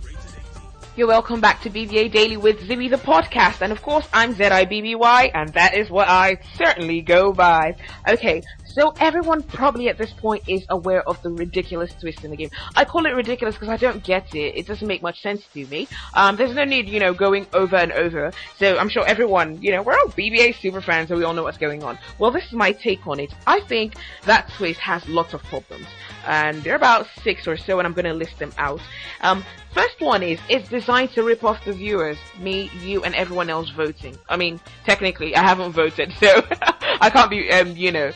You're 0.97 1.07
welcome 1.07 1.39
back 1.39 1.61
to 1.61 1.69
BBA 1.69 2.11
Daily 2.11 2.37
with 2.37 2.67
Zibby 2.67 2.89
the 2.89 2.97
podcast, 2.97 3.61
and 3.61 3.71
of 3.71 3.83
course 3.83 4.07
I'm 4.11 4.33
ZIBBY, 4.33 5.29
and 5.31 5.49
that 5.49 5.77
is 5.77 5.91
what 5.91 6.07
I 6.07 6.39
certainly 6.55 7.01
go 7.01 7.31
by. 7.31 7.75
Okay, 8.09 8.41
so 8.77 8.93
everyone 8.99 9.41
probably 9.41 9.89
at 9.89 9.97
this 9.97 10.13
point 10.13 10.43
is 10.47 10.63
aware 10.69 11.01
of 11.09 11.19
the 11.23 11.31
ridiculous 11.31 11.91
twist 11.99 12.23
in 12.23 12.29
the 12.29 12.37
game. 12.37 12.51
I 12.75 12.85
call 12.85 13.07
it 13.07 13.09
ridiculous 13.09 13.55
because 13.55 13.69
I 13.69 13.77
don't 13.77 14.03
get 14.03 14.35
it. 14.35 14.55
It 14.55 14.67
doesn't 14.67 14.87
make 14.87 15.01
much 15.01 15.19
sense 15.23 15.41
to 15.55 15.65
me. 15.65 15.87
Um, 16.13 16.35
there's 16.35 16.53
no 16.53 16.63
need, 16.63 16.87
you 16.87 16.99
know, 16.99 17.11
going 17.11 17.47
over 17.53 17.75
and 17.75 17.91
over. 17.91 18.31
So 18.59 18.77
I'm 18.77 18.87
sure 18.87 19.03
everyone, 19.07 19.59
you 19.63 19.71
know, 19.71 19.81
we're 19.81 19.93
all 19.93 20.09
BBA 20.09 20.61
super 20.61 20.79
fans, 20.79 21.09
so 21.09 21.17
we 21.17 21.23
all 21.23 21.33
know 21.33 21.41
what's 21.41 21.57
going 21.57 21.81
on. 21.81 21.97
Well, 22.19 22.29
this 22.29 22.45
is 22.45 22.53
my 22.53 22.71
take 22.71 23.07
on 23.07 23.19
it. 23.19 23.33
I 23.47 23.61
think 23.61 23.95
that 24.25 24.47
twist 24.55 24.79
has 24.81 25.07
lots 25.09 25.33
of 25.33 25.41
problems. 25.41 25.87
And 26.27 26.61
there 26.61 26.73
are 26.73 26.77
about 26.77 27.07
six 27.23 27.47
or 27.47 27.57
so, 27.57 27.79
and 27.79 27.87
I'm 27.87 27.93
going 27.93 28.05
to 28.05 28.13
list 28.13 28.37
them 28.37 28.51
out. 28.59 28.81
Um, 29.21 29.43
first 29.73 29.99
one 30.01 30.21
is, 30.21 30.39
it's 30.49 30.69
designed 30.69 31.13
to 31.13 31.23
rip 31.23 31.43
off 31.43 31.63
the 31.65 31.73
viewers, 31.73 32.17
me, 32.37 32.69
you, 32.81 33.03
and 33.03 33.15
everyone 33.15 33.49
else 33.49 33.69
voting. 33.71 34.15
I 34.29 34.37
mean, 34.37 34.59
technically, 34.85 35.35
I 35.35 35.41
haven't 35.41 35.71
voted, 35.71 36.13
so 36.19 36.45
I 37.01 37.09
can't 37.09 37.31
be, 37.31 37.49
um, 37.51 37.75
you 37.75 37.91
know, 37.91 38.11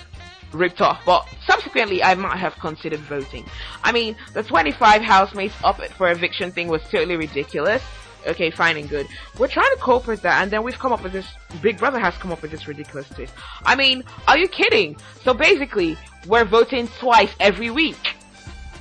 ripped 0.53 0.81
off, 0.81 1.01
but 1.05 1.27
subsequently 1.45 2.03
I 2.03 2.15
might 2.15 2.37
have 2.37 2.55
considered 2.55 2.99
voting. 3.01 3.45
I 3.83 3.91
mean, 3.91 4.15
the 4.33 4.43
25 4.43 5.01
housemates 5.01 5.55
up 5.63 5.81
for 5.93 6.09
eviction 6.09 6.51
thing 6.51 6.67
was 6.67 6.81
totally 6.83 7.15
ridiculous. 7.15 7.83
Okay, 8.27 8.51
fine 8.51 8.77
and 8.77 8.87
good. 8.87 9.07
We're 9.39 9.47
trying 9.47 9.69
to 9.71 9.81
cope 9.81 10.05
with 10.05 10.21
that, 10.21 10.43
and 10.43 10.51
then 10.51 10.63
we've 10.63 10.77
come 10.77 10.93
up 10.93 11.01
with 11.01 11.11
this. 11.11 11.25
Big 11.61 11.79
Brother 11.79 11.99
has 11.99 12.15
come 12.17 12.31
up 12.31 12.41
with 12.41 12.51
this 12.51 12.67
ridiculous 12.67 13.09
twist. 13.09 13.33
I 13.63 13.75
mean, 13.75 14.03
are 14.27 14.37
you 14.37 14.47
kidding? 14.47 14.97
So 15.23 15.33
basically, 15.33 15.97
we're 16.27 16.45
voting 16.45 16.87
twice 16.99 17.33
every 17.39 17.71
week. 17.71 18.15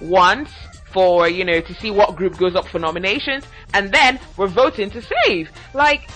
Once 0.03 0.51
for, 0.93 1.29
you 1.29 1.45
know, 1.45 1.61
to 1.61 1.75
see 1.75 1.91
what 1.91 2.17
group 2.17 2.37
goes 2.37 2.55
up 2.55 2.67
for 2.69 2.79
nominations, 2.79 3.45
and 3.73 3.93
then 3.93 4.21
we're 4.37 4.47
voting 4.47 4.91
to 4.91 5.03
save. 5.03 5.51
Like, 5.73 6.11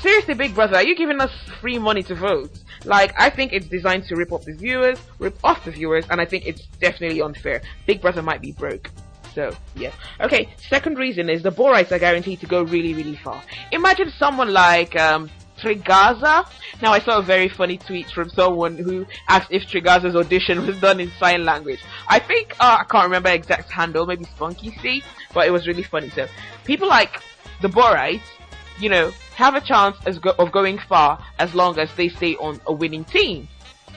seriously, 0.00 0.34
Big 0.34 0.54
Brother, 0.54 0.76
are 0.76 0.84
you 0.84 0.96
giving 0.96 1.20
us 1.20 1.30
free 1.60 1.78
money 1.78 2.02
to 2.04 2.14
vote? 2.14 2.50
Like, 2.84 3.14
I 3.18 3.30
think 3.30 3.52
it's 3.52 3.66
designed 3.66 4.04
to 4.06 4.16
rip 4.16 4.32
off 4.32 4.44
the 4.44 4.54
viewers, 4.54 4.98
rip 5.18 5.38
off 5.44 5.64
the 5.64 5.70
viewers, 5.70 6.04
and 6.10 6.20
I 6.20 6.24
think 6.24 6.46
it's 6.46 6.62
definitely 6.80 7.20
unfair. 7.20 7.62
Big 7.86 8.00
Brother 8.00 8.22
might 8.22 8.40
be 8.40 8.52
broke. 8.52 8.90
So, 9.34 9.54
yeah. 9.76 9.92
Okay, 10.20 10.48
second 10.68 10.98
reason 10.98 11.28
is 11.30 11.42
the 11.42 11.50
Borites 11.50 11.92
are 11.92 11.98
guaranteed 11.98 12.40
to 12.40 12.46
go 12.46 12.62
really, 12.62 12.94
really 12.94 13.16
far. 13.16 13.42
Imagine 13.70 14.10
someone 14.18 14.52
like, 14.52 14.98
um, 14.98 15.30
Trigaza. 15.60 16.48
Now 16.80 16.92
I 16.92 17.00
saw 17.00 17.18
a 17.18 17.22
very 17.22 17.48
funny 17.48 17.76
tweet 17.76 18.10
from 18.10 18.30
someone 18.30 18.76
who 18.78 19.06
asked 19.28 19.50
if 19.50 19.64
Trigaza's 19.64 20.16
audition 20.16 20.66
was 20.66 20.80
done 20.80 21.00
in 21.00 21.10
sign 21.18 21.44
language. 21.44 21.80
I 22.08 22.18
think, 22.18 22.56
uh, 22.58 22.78
I 22.80 22.84
can't 22.84 23.04
remember 23.04 23.28
exact 23.28 23.70
handle, 23.70 24.06
maybe 24.06 24.24
Spunky 24.24 24.70
C, 24.82 25.02
but 25.34 25.46
it 25.46 25.50
was 25.50 25.66
really 25.66 25.82
funny. 25.82 26.08
So, 26.10 26.26
people 26.64 26.88
like 26.88 27.20
the 27.60 27.68
Borites 27.68 28.24
you 28.80 28.88
know, 28.88 29.12
have 29.34 29.54
a 29.54 29.60
chance 29.60 29.96
go- 30.18 30.34
of 30.38 30.52
going 30.52 30.78
far 30.78 31.22
as 31.38 31.54
long 31.54 31.78
as 31.78 31.92
they 31.94 32.08
stay 32.08 32.36
on 32.36 32.60
a 32.66 32.72
winning 32.72 33.04
team. 33.04 33.48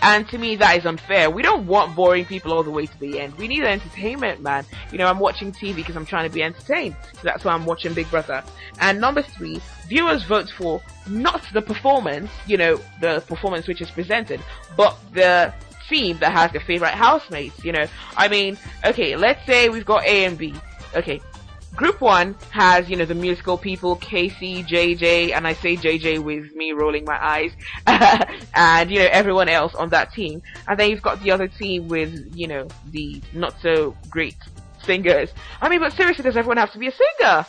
And 0.01 0.27
to 0.29 0.37
me, 0.37 0.57
that 0.57 0.77
is 0.77 0.85
unfair. 0.85 1.29
We 1.29 1.41
don't 1.41 1.65
want 1.65 1.95
boring 1.95 2.25
people 2.25 2.51
all 2.51 2.63
the 2.63 2.71
way 2.71 2.85
to 2.85 2.99
the 2.99 3.21
end. 3.21 3.35
We 3.35 3.47
need 3.47 3.63
entertainment, 3.63 4.41
man. 4.41 4.65
You 4.91 4.97
know, 4.97 5.07
I'm 5.07 5.19
watching 5.19 5.53
TV 5.53 5.75
because 5.75 5.95
I'm 5.95 6.05
trying 6.05 6.27
to 6.27 6.33
be 6.33 6.43
entertained. 6.43 6.97
So 7.13 7.21
that's 7.23 7.45
why 7.45 7.53
I'm 7.53 7.65
watching 7.65 7.93
Big 7.93 8.09
Brother. 8.11 8.43
And 8.79 8.99
number 8.99 9.21
three, 9.21 9.61
viewers 9.87 10.23
vote 10.25 10.49
for 10.57 10.81
not 11.07 11.45
the 11.53 11.61
performance, 11.61 12.29
you 12.45 12.57
know, 12.57 12.81
the 12.99 13.23
performance 13.27 13.65
which 13.67 13.81
is 13.81 13.89
presented, 13.91 14.41
but 14.75 14.97
the 15.13 15.53
team 15.87 16.17
that 16.17 16.33
has 16.33 16.51
their 16.51 16.61
favorite 16.61 16.93
housemates, 16.93 17.63
you 17.63 17.71
know. 17.71 17.85
I 18.17 18.27
mean, 18.27 18.57
okay, 18.83 19.15
let's 19.15 19.45
say 19.45 19.69
we've 19.69 19.85
got 19.85 20.03
A 20.05 20.25
and 20.25 20.37
B. 20.37 20.53
Okay, 20.95 21.21
Group 21.75 22.01
one 22.01 22.35
has, 22.51 22.89
you 22.89 22.95
know, 22.95 23.05
the 23.05 23.15
musical 23.15 23.57
people, 23.57 23.95
Casey, 23.95 24.63
JJ, 24.63 25.33
and 25.33 25.47
I 25.47 25.53
say 25.53 25.75
JJ 25.75 26.23
with 26.23 26.55
me 26.55 26.71
rolling 26.71 27.03
my 27.03 27.17
eyes, 27.23 27.51
and, 28.55 28.91
you 28.91 28.99
know, 28.99 29.09
everyone 29.11 29.49
else 29.49 29.73
on 29.73 29.89
that 29.89 30.13
team. 30.13 30.41
And 30.67 30.79
then 30.79 30.91
you've 30.91 31.01
got 31.01 31.21
the 31.23 31.31
other 31.31 31.47
team 31.47 31.87
with, 31.87 32.31
you 32.35 32.47
know, 32.47 32.67
the 32.91 33.21
not 33.33 33.55
so 33.61 33.95
great 34.09 34.37
singers. 34.83 35.29
I 35.61 35.69
mean, 35.69 35.79
but 35.79 35.93
seriously, 35.93 36.23
does 36.23 36.37
everyone 36.37 36.57
have 36.57 36.71
to 36.73 36.79
be 36.79 36.87
a 36.87 36.91
singer? 36.91 37.45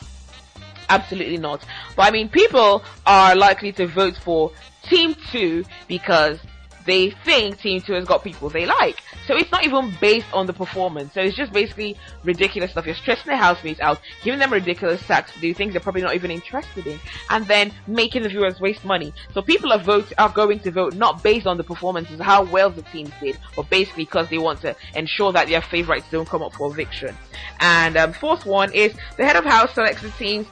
Absolutely 0.88 1.38
not. 1.38 1.64
But 1.96 2.02
I 2.06 2.10
mean, 2.10 2.28
people 2.28 2.82
are 3.06 3.34
likely 3.34 3.72
to 3.72 3.86
vote 3.86 4.16
for 4.16 4.52
Team 4.84 5.14
2 5.32 5.64
because 5.88 6.38
they 6.84 7.10
think 7.24 7.58
Team 7.60 7.80
2 7.80 7.92
has 7.94 8.04
got 8.04 8.22
people 8.22 8.48
they 8.48 8.66
like. 8.66 9.02
So 9.26 9.36
it's 9.36 9.50
not 9.50 9.64
even 9.64 9.92
based 10.00 10.26
on 10.32 10.46
the 10.46 10.52
performance. 10.52 11.14
So 11.14 11.20
it's 11.20 11.36
just 11.36 11.52
basically 11.52 11.96
ridiculous 12.24 12.72
stuff. 12.72 12.86
You're 12.86 12.94
stressing 12.94 13.30
the 13.30 13.36
housemates 13.36 13.80
out, 13.80 14.00
giving 14.22 14.40
them 14.40 14.52
ridiculous 14.52 15.04
tasks 15.06 15.32
to 15.32 15.40
do 15.40 15.54
things 15.54 15.72
they're 15.72 15.80
probably 15.80 16.02
not 16.02 16.14
even 16.14 16.30
interested 16.30 16.86
in, 16.86 16.98
and 17.30 17.46
then 17.46 17.72
making 17.86 18.22
the 18.22 18.28
viewers 18.28 18.60
waste 18.60 18.84
money. 18.84 19.12
So 19.32 19.42
people 19.42 19.72
are 19.72 19.78
vote 19.78 20.12
are 20.18 20.28
going 20.28 20.60
to 20.60 20.70
vote 20.70 20.94
not 20.94 21.22
based 21.22 21.46
on 21.46 21.56
the 21.56 21.64
performances, 21.64 22.20
how 22.20 22.44
well 22.44 22.70
the 22.70 22.82
teams 22.82 23.10
did, 23.20 23.38
but 23.56 23.68
basically 23.70 24.04
because 24.04 24.28
they 24.28 24.38
want 24.38 24.60
to 24.62 24.76
ensure 24.94 25.32
that 25.32 25.48
their 25.48 25.62
favorites 25.62 26.06
don't 26.10 26.28
come 26.28 26.42
up 26.42 26.52
for 26.54 26.70
eviction. 26.70 27.14
And 27.60 27.96
um, 27.96 28.12
fourth 28.12 28.46
one 28.46 28.72
is 28.72 28.94
the 29.16 29.24
head 29.24 29.36
of 29.36 29.44
house 29.44 29.74
selects 29.74 30.02
the 30.02 30.10
teams 30.10 30.46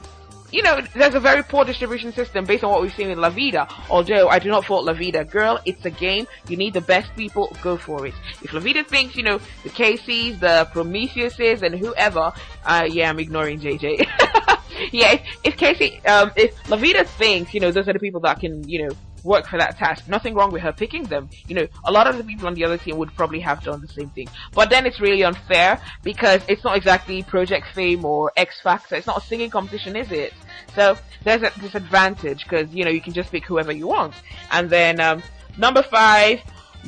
you 0.53 0.61
know, 0.61 0.79
there's 0.93 1.15
a 1.15 1.19
very 1.19 1.41
poor 1.41 1.65
distribution 1.65 2.13
system 2.13 2.45
based 2.45 2.63
on 2.63 2.69
what 2.69 2.83
we've 2.83 2.93
seen 2.93 3.09
in 3.09 3.19
La 3.19 3.31
Vida. 3.31 3.67
Although 3.89 4.29
I 4.29 4.37
do 4.37 4.49
not 4.49 4.63
fault 4.63 4.85
La 4.85 4.93
Vida. 4.93 5.25
Girl, 5.25 5.59
it's 5.65 5.83
a 5.83 5.89
game. 5.89 6.27
You 6.47 6.57
need 6.57 6.75
the 6.75 6.81
best 6.81 7.13
people. 7.15 7.51
Go 7.63 7.75
for 7.75 8.05
it. 8.05 8.13
If 8.43 8.53
La 8.53 8.59
Vida 8.59 8.83
thinks, 8.83 9.15
you 9.15 9.23
know, 9.23 9.39
the 9.63 9.69
Casey's, 9.69 10.39
the 10.39 10.69
Prometheuses, 10.71 11.63
and 11.63 11.73
whoever, 11.73 12.31
uh, 12.65 12.87
yeah, 12.87 13.09
I'm 13.09 13.19
ignoring 13.19 13.59
JJ. 13.59 14.05
yeah, 14.91 15.13
if, 15.13 15.21
if 15.43 15.57
Casey, 15.57 15.99
um, 16.05 16.31
if 16.35 16.69
La 16.69 16.77
Vida 16.77 17.03
thinks, 17.03 17.55
you 17.55 17.59
know, 17.59 17.71
those 17.71 17.87
are 17.87 17.93
the 17.93 17.99
people 17.99 18.21
that 18.21 18.39
can, 18.39 18.69
you 18.69 18.87
know, 18.87 18.95
work 19.23 19.47
for 19.47 19.57
that 19.57 19.77
task. 19.77 20.07
Nothing 20.07 20.35
wrong 20.35 20.51
with 20.51 20.61
her 20.61 20.71
picking 20.71 21.03
them. 21.03 21.29
You 21.47 21.55
know, 21.55 21.67
a 21.85 21.91
lot 21.91 22.07
of 22.07 22.17
the 22.17 22.23
people 22.23 22.47
on 22.47 22.53
the 22.53 22.63
other 22.63 22.77
team 22.77 22.97
would 22.97 23.15
probably 23.15 23.39
have 23.39 23.63
done 23.63 23.81
the 23.81 23.87
same 23.87 24.09
thing. 24.09 24.27
But 24.53 24.69
then 24.69 24.85
it's 24.85 24.99
really 24.99 25.23
unfair 25.23 25.79
because 26.03 26.41
it's 26.47 26.63
not 26.63 26.77
exactly 26.77 27.23
Project 27.23 27.67
Fame 27.73 28.05
or 28.05 28.31
X 28.35 28.61
Factor. 28.61 28.95
It's 28.95 29.07
not 29.07 29.17
a 29.17 29.25
singing 29.25 29.49
competition, 29.49 29.95
is 29.95 30.11
it? 30.11 30.33
So 30.75 30.97
there's 31.23 31.41
a 31.41 31.51
disadvantage 31.59 32.43
because, 32.43 32.73
you 32.73 32.83
know, 32.85 32.91
you 32.91 33.01
can 33.01 33.13
just 33.13 33.31
pick 33.31 33.45
whoever 33.45 33.71
you 33.71 33.87
want. 33.87 34.13
And 34.51 34.69
then, 34.69 34.99
um, 34.99 35.23
number 35.57 35.83
five, 35.83 36.41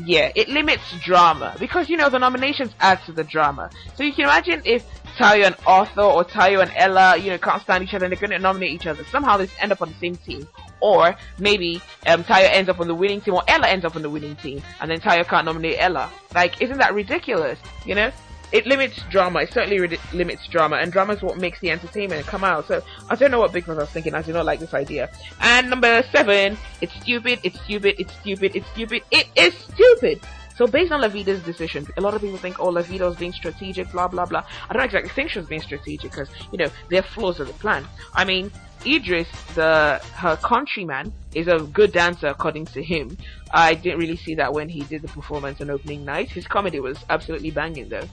yeah, 0.04 0.32
it 0.36 0.50
limits 0.50 0.84
drama 1.00 1.56
because 1.58 1.90
you 1.90 1.96
know 1.96 2.10
the 2.10 2.20
nominations 2.20 2.74
add 2.82 3.02
to 3.06 3.14
the 3.14 3.24
drama. 3.24 3.70
So 3.96 4.04
you 4.04 4.14
can 4.14 4.26
imagine 4.26 4.62
if 4.66 4.86
Tayo 5.18 5.46
and 5.46 5.56
Arthur 5.66 6.02
or 6.02 6.26
Tayo 6.26 6.62
and 6.62 6.72
Ella, 6.76 7.16
you 7.16 7.30
know, 7.30 7.38
can't 7.38 7.62
stand 7.62 7.84
each 7.84 7.94
other 7.94 8.06
and 8.06 8.12
they're 8.12 8.20
going 8.20 8.32
to 8.32 8.40
nominate 8.40 8.72
each 8.72 8.88
other. 8.88 9.06
Somehow 9.06 9.38
they 9.38 9.48
end 9.62 9.72
up 9.72 9.82
on 9.82 9.90
the 9.90 9.96
same 9.96 10.16
team. 10.18 10.46
Or 10.82 11.16
maybe 11.40 11.82
um, 12.06 12.24
ends 12.30 12.70
up 12.70 12.80
on 12.80 12.88
the 12.88 12.96
winning 12.96 13.22
team 13.22 13.34
or 13.34 13.44
Ella 13.48 13.68
ends 13.68 13.86
up 13.86 13.96
on 13.96 14.02
the 14.02 14.10
winning 14.10 14.36
team 14.36 14.62
and 14.82 14.92
then 14.92 15.00
Tayo 15.00 15.28
can't 15.28 15.46
nominate 15.46 15.78
Ella. 15.80 16.12
Like, 16.34 16.62
isn't 16.62 16.78
that 16.78 16.94
ridiculous? 16.94 17.60
You 17.86 17.96
know? 17.96 18.12
It 18.52 18.66
limits 18.68 19.02
drama. 19.10 19.42
It 19.42 19.52
certainly 19.52 19.80
re- 19.80 20.00
limits 20.14 20.48
drama, 20.48 20.78
and 20.78 20.92
drama 20.92 21.14
is 21.14 21.22
what 21.22 21.38
makes 21.38 21.60
the 21.60 21.72
entertainment 21.72 22.26
come 22.28 22.44
out. 22.44 22.68
So 22.68 22.82
I 23.10 23.16
don't 23.16 23.32
know 23.32 23.40
what 23.40 23.52
Big 23.52 23.66
Brother 23.66 23.82
was 23.82 23.90
thinking. 23.90 24.14
I 24.14 24.22
do 24.22 24.34
not 24.34 24.46
like 24.46 24.60
this 24.60 24.74
idea. 24.74 25.10
And 25.42 25.70
number 25.70 26.04
seven, 26.12 26.58
it's 26.80 26.94
stupid. 27.02 27.40
It's 27.44 27.60
stupid. 27.62 27.96
It's 28.00 28.14
stupid. 28.22 28.56
It's 28.56 28.68
stupid. 28.70 29.02
It 29.12 29.28
is 29.36 29.54
stupid. 29.56 30.22
So 30.56 30.68
based 30.68 30.92
on 30.92 31.02
La 31.02 31.10
Vida's 31.10 31.44
decision, 31.44 31.86
a 31.98 32.02
lot 32.02 32.14
of 32.14 32.22
people 32.22 32.38
think, 32.38 32.60
oh, 32.60 32.70
La 32.70 32.82
Vida 32.82 33.06
was 33.06 33.18
being 33.18 33.34
strategic, 33.34 33.92
blah, 33.92 34.08
blah, 34.08 34.26
blah. 34.26 34.44
I 34.70 34.74
don't 34.74 34.84
exactly 34.84 35.10
think 35.10 35.32
she 35.32 35.40
was 35.40 35.48
being 35.48 35.62
strategic 35.62 36.12
because, 36.12 36.30
you 36.52 36.58
know, 36.58 36.70
there 36.90 37.00
are 37.00 37.04
flaws 37.04 37.40
of 37.40 37.48
the 37.48 37.54
plan. 37.54 37.86
I 38.14 38.24
mean, 38.24 38.52
Idris, 38.86 39.28
the 39.56 40.00
her 40.14 40.38
countryman, 40.38 41.12
is 41.34 41.48
a 41.48 41.60
good 41.60 41.92
dancer 41.92 42.28
according 42.28 42.66
to 42.68 42.84
him. 42.84 43.18
I 43.52 43.74
didn't 43.74 44.00
really 44.00 44.16
see 44.16 44.36
that 44.36 44.54
when 44.54 44.70
he 44.70 44.82
did 44.84 45.02
the 45.02 45.08
performance 45.08 45.60
on 45.60 45.70
opening 45.70 46.06
night. 46.06 46.30
His 46.30 46.48
comedy 46.48 46.80
was 46.80 46.98
absolutely 47.10 47.52
banging 47.52 47.90
though 47.90 48.08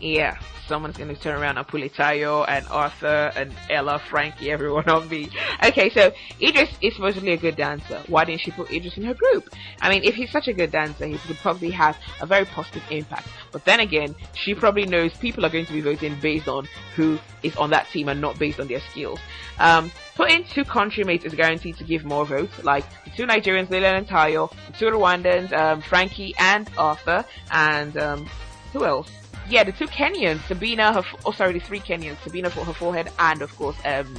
yeah, 0.00 0.38
someone's 0.66 0.96
gonna 0.96 1.14
turn 1.14 1.40
around 1.40 1.58
and 1.58 1.66
pull 1.66 1.80
Tayo 1.80 2.44
and 2.48 2.66
Arthur 2.68 3.32
and 3.36 3.52
Ella, 3.70 4.00
Frankie, 4.10 4.50
everyone 4.50 4.88
on 4.88 5.08
me. 5.08 5.28
Okay, 5.64 5.90
so 5.90 6.12
Idris 6.40 6.70
is 6.80 6.94
supposedly 6.94 7.32
a 7.32 7.36
good 7.36 7.56
dancer. 7.56 8.02
Why 8.08 8.24
didn't 8.24 8.40
she 8.40 8.50
put 8.50 8.70
Idris 8.70 8.96
in 8.96 9.04
her 9.04 9.14
group? 9.14 9.50
I 9.80 9.90
mean, 9.90 10.04
if 10.04 10.14
he's 10.14 10.30
such 10.30 10.48
a 10.48 10.52
good 10.52 10.70
dancer, 10.70 11.06
he 11.06 11.18
would 11.28 11.38
probably 11.38 11.70
have 11.70 11.96
a 12.20 12.26
very 12.26 12.44
positive 12.44 12.82
impact. 12.90 13.28
But 13.52 13.64
then 13.64 13.80
again, 13.80 14.14
she 14.34 14.54
probably 14.54 14.86
knows 14.86 15.12
people 15.14 15.44
are 15.44 15.50
going 15.50 15.66
to 15.66 15.72
be 15.72 15.80
voting 15.80 16.18
based 16.20 16.48
on 16.48 16.68
who 16.96 17.18
is 17.42 17.56
on 17.56 17.70
that 17.70 17.88
team 17.90 18.08
and 18.08 18.20
not 18.20 18.38
based 18.38 18.60
on 18.60 18.68
their 18.68 18.80
skills. 18.80 19.20
Um, 19.58 19.92
putting 20.16 20.44
two 20.44 20.64
country 20.64 21.04
mates 21.04 21.24
is 21.24 21.34
guaranteed 21.34 21.76
to 21.76 21.84
give 21.84 22.04
more 22.04 22.24
votes, 22.24 22.62
like 22.64 22.84
the 23.04 23.10
two 23.10 23.26
Nigerians, 23.26 23.70
Lilian 23.70 23.94
and 23.94 24.08
Tayo, 24.08 24.50
the 24.66 24.72
two 24.72 24.86
Rwandans, 24.86 25.52
um, 25.52 25.82
Frankie 25.82 26.34
and 26.38 26.68
Arthur, 26.76 27.24
and 27.50 27.96
um, 27.96 28.26
who 28.72 28.84
else? 28.84 29.10
Yeah, 29.48 29.64
the 29.64 29.72
two 29.72 29.86
Kenyans, 29.86 30.40
Sabina, 30.46 30.92
her, 30.92 31.02
oh 31.24 31.32
sorry, 31.32 31.52
the 31.54 31.60
three 31.60 31.80
Kenyans, 31.80 32.18
Sabina 32.22 32.50
for 32.50 32.64
her 32.64 32.72
forehead, 32.72 33.10
and 33.18 33.42
of 33.42 33.54
course, 33.56 33.76
um, 33.84 34.14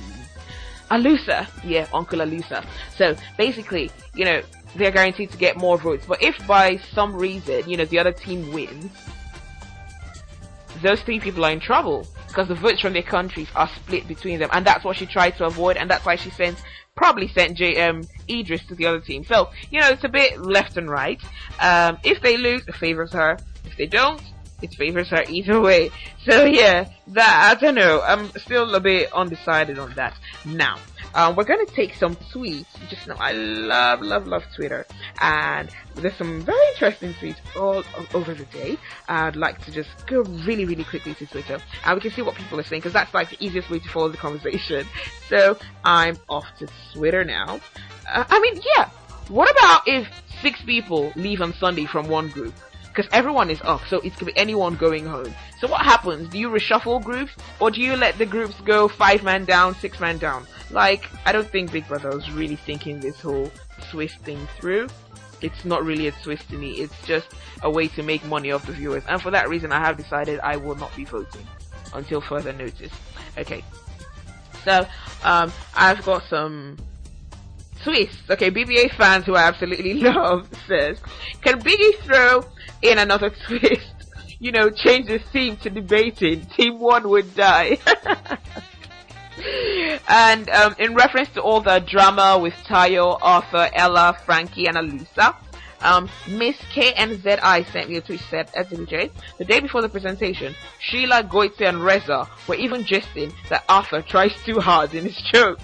Alusa, 0.92 1.48
yeah, 1.64 1.88
Uncle 1.94 2.20
Alusa. 2.20 2.66
So 2.96 3.16
basically, 3.38 3.92
you 4.14 4.26
know, 4.26 4.42
they're 4.76 4.92
guaranteed 4.92 5.32
to 5.32 5.38
get 5.38 5.58
more 5.58 5.78
votes. 5.78 6.06
But 6.08 6.22
if 6.22 6.46
by 6.48 6.78
some 6.78 7.16
reason, 7.16 7.68
you 7.70 7.78
know, 7.78 7.86
the 7.86 8.00
other 8.00 8.12
team 8.12 8.52
wins, 8.52 8.92
those 10.82 11.02
three 11.02 11.20
people 11.20 11.46
are 11.46 11.52
in 11.52 11.60
trouble 11.60 12.08
because 12.28 12.48
the 12.48 12.56
votes 12.56 12.82
from 12.82 12.94
their 12.94 13.02
countries 13.02 13.48
are 13.56 13.70
split 13.70 14.08
between 14.08 14.40
them, 14.40 14.50
and 14.52 14.66
that's 14.66 14.84
what 14.84 14.98
she 14.98 15.06
tried 15.06 15.32
to 15.38 15.46
avoid, 15.46 15.78
and 15.78 15.90
that's 15.90 16.06
why 16.06 16.16
she 16.16 16.30
sent 16.30 16.62
probably 16.96 17.28
sent 17.28 17.58
J 17.58 17.82
um 17.82 18.08
Idris 18.30 18.66
to 18.68 18.76
the 18.76 18.86
other 18.86 19.00
team. 19.00 19.24
So 19.24 19.50
you 19.72 19.80
know, 19.80 19.90
it's 19.90 20.04
a 20.04 20.10
bit 20.10 20.40
left 20.40 20.78
and 20.78 20.90
right. 20.90 21.22
Um, 21.60 21.98
if 22.04 22.22
they 22.22 22.38
lose, 22.38 22.68
it 22.68 22.76
favors 22.76 23.12
her. 23.14 23.38
If 23.66 23.78
they 23.78 23.88
don't, 23.88 24.22
it 24.66 24.76
favors 24.76 25.10
her 25.10 25.24
either 25.30 25.60
way. 25.62 25.92
So 26.26 26.46
yeah, 26.46 26.90
that 27.08 27.52
I 27.52 27.60
don't 27.60 27.76
know. 27.76 28.02
I'm 28.02 28.30
still 28.38 28.74
a 28.76 28.80
bit 28.80 29.12
undecided 29.14 29.80
on 29.80 29.94
that. 29.94 30.16
Now, 30.46 30.78
um, 31.14 31.36
we're 31.36 31.46
gonna 31.46 31.66
take 31.66 31.96
some 31.96 32.16
tweets. 32.34 32.66
Just 32.90 33.08
know 33.08 33.16
I 33.18 33.32
love, 33.32 34.02
love, 34.02 34.28
love 34.28 34.44
Twitter, 34.56 34.86
and 35.22 35.70
there's 35.96 36.16
some 36.18 36.42
very 36.42 36.68
interesting 36.74 37.14
tweets 37.14 37.38
all 37.56 37.84
over 38.14 38.34
the 38.34 38.46
day. 38.46 38.78
I'd 39.08 39.36
like 39.36 39.64
to 39.66 39.72
just 39.72 39.90
go 40.08 40.24
really, 40.46 40.66
really 40.66 40.84
quickly 40.84 41.14
to 41.16 41.26
Twitter, 41.26 41.60
and 41.86 41.96
we 41.96 42.02
can 42.02 42.12
see 42.12 42.22
what 42.22 42.36
people 42.36 42.60
are 42.60 42.64
saying 42.64 42.82
because 42.82 42.94
that's 42.94 43.14
like 43.14 43.30
the 43.30 43.44
easiest 43.44 43.70
way 43.70 43.80
to 43.80 43.90
follow 43.90 44.10
the 44.10 44.18
conversation. 44.18 44.86
So 45.28 45.58
I'm 45.84 46.18
off 46.30 46.46
to 46.60 46.68
Twitter 46.94 47.24
now. 47.24 47.60
Uh, 48.08 48.24
I 48.30 48.40
mean, 48.40 48.62
yeah. 48.78 48.90
What 49.28 49.50
about 49.58 49.82
if 49.88 50.08
six 50.44 50.62
people 50.62 51.12
leave 51.16 51.42
on 51.42 51.52
Sunday 51.54 51.86
from 51.86 52.08
one 52.08 52.28
group? 52.30 52.54
Because 52.96 53.12
everyone 53.12 53.50
is 53.50 53.62
off, 53.62 53.86
so 53.90 54.00
it 54.00 54.16
could 54.16 54.28
be 54.28 54.38
anyone 54.38 54.76
going 54.76 55.06
home. 55.06 55.34
So 55.60 55.68
what 55.68 55.82
happens? 55.82 56.30
Do 56.30 56.40
you 56.40 56.50
reshuffle 56.50 57.04
groups, 57.04 57.34
or 57.60 57.70
do 57.70 57.82
you 57.82 57.96
let 57.98 58.18
the 58.18 58.26
groups 58.26 58.56
go 58.62 58.88
five 58.88 59.22
man 59.22 59.44
down, 59.44 59.76
six 59.76 60.00
man 60.00 60.18
down? 60.18 60.48
Like, 60.72 61.10
I 61.26 61.32
don't 61.34 61.50
think 61.50 61.72
Big 61.72 61.88
Brother 61.88 62.10
was 62.10 62.32
really 62.32 62.56
thinking 62.56 63.00
this 63.02 63.20
whole 63.20 63.52
twist 63.92 64.18
thing 64.20 64.48
through. 64.58 64.88
It's 65.42 65.66
not 65.66 65.84
really 65.84 66.08
a 66.08 66.12
twist 66.12 66.50
to 66.50 66.58
me, 66.58 66.80
it's 66.80 66.96
just 67.06 67.28
a 67.64 67.70
way 67.70 67.90
to 67.90 68.04
make 68.04 68.24
money 68.26 68.52
off 68.52 68.66
the 68.66 68.72
viewers. 68.72 69.04
And 69.10 69.22
for 69.22 69.32
that 69.32 69.50
reason, 69.50 69.74
I 69.74 69.80
have 69.80 69.98
decided 69.98 70.40
I 70.40 70.56
will 70.56 70.76
not 70.76 70.96
be 70.96 71.04
voting 71.04 71.46
until 71.94 72.22
further 72.22 72.54
notice. 72.54 72.94
Okay. 73.38 73.64
So, 74.64 74.88
um, 75.24 75.52
I've 75.76 76.04
got 76.06 76.24
some 76.30 76.78
twists. 77.84 78.30
Okay, 78.30 78.52
BBA 78.52 78.96
fans 78.98 79.26
who 79.26 79.36
I 79.36 79.44
absolutely 79.44 79.94
love 79.96 80.48
says, 80.68 81.00
can 81.42 81.60
Biggie 81.60 81.98
throw 82.00 82.44
in 82.82 82.98
another 82.98 83.32
twist? 83.48 83.92
You 84.40 84.52
know, 84.52 84.70
change 84.70 85.08
the 85.08 85.20
theme 85.32 85.58
to 85.58 85.70
debating. 85.70 86.46
Team 86.46 86.80
one 86.80 87.10
would 87.10 87.36
die. 87.36 87.78
and 90.08 90.50
um, 90.50 90.76
in 90.78 90.94
reference 90.94 91.30
to 91.30 91.42
all 91.42 91.62
the 91.62 91.80
drama 91.80 92.38
with 92.42 92.54
Tayo, 92.68 93.18
Arthur, 93.22 93.70
Ella, 93.74 94.18
Frankie, 94.26 94.68
and 94.68 94.78
Alusa, 94.78 95.36
um, 95.82 96.10
Miss 96.28 96.58
KNZI 96.74 97.72
sent 97.72 97.90
me 97.90 97.98
a 97.98 98.02
tweet 98.02 98.22
said, 98.30 98.48
SWJ, 98.54 99.12
the 99.38 99.46
day 99.46 99.60
before 99.60 99.82
the 99.82 99.90
presentation, 99.90 100.56
Sheila, 100.80 101.24
Goite, 101.24 101.62
and 101.62 101.84
Reza 101.84 102.28
were 102.48 102.56
even 102.56 102.86
jesting 102.86 103.34
that 103.50 103.64
Arthur 103.70 104.02
tries 104.02 104.34
too 104.46 104.60
hard 104.60 104.94
in 104.94 105.06
his 105.06 105.22
jokes. 105.34 105.64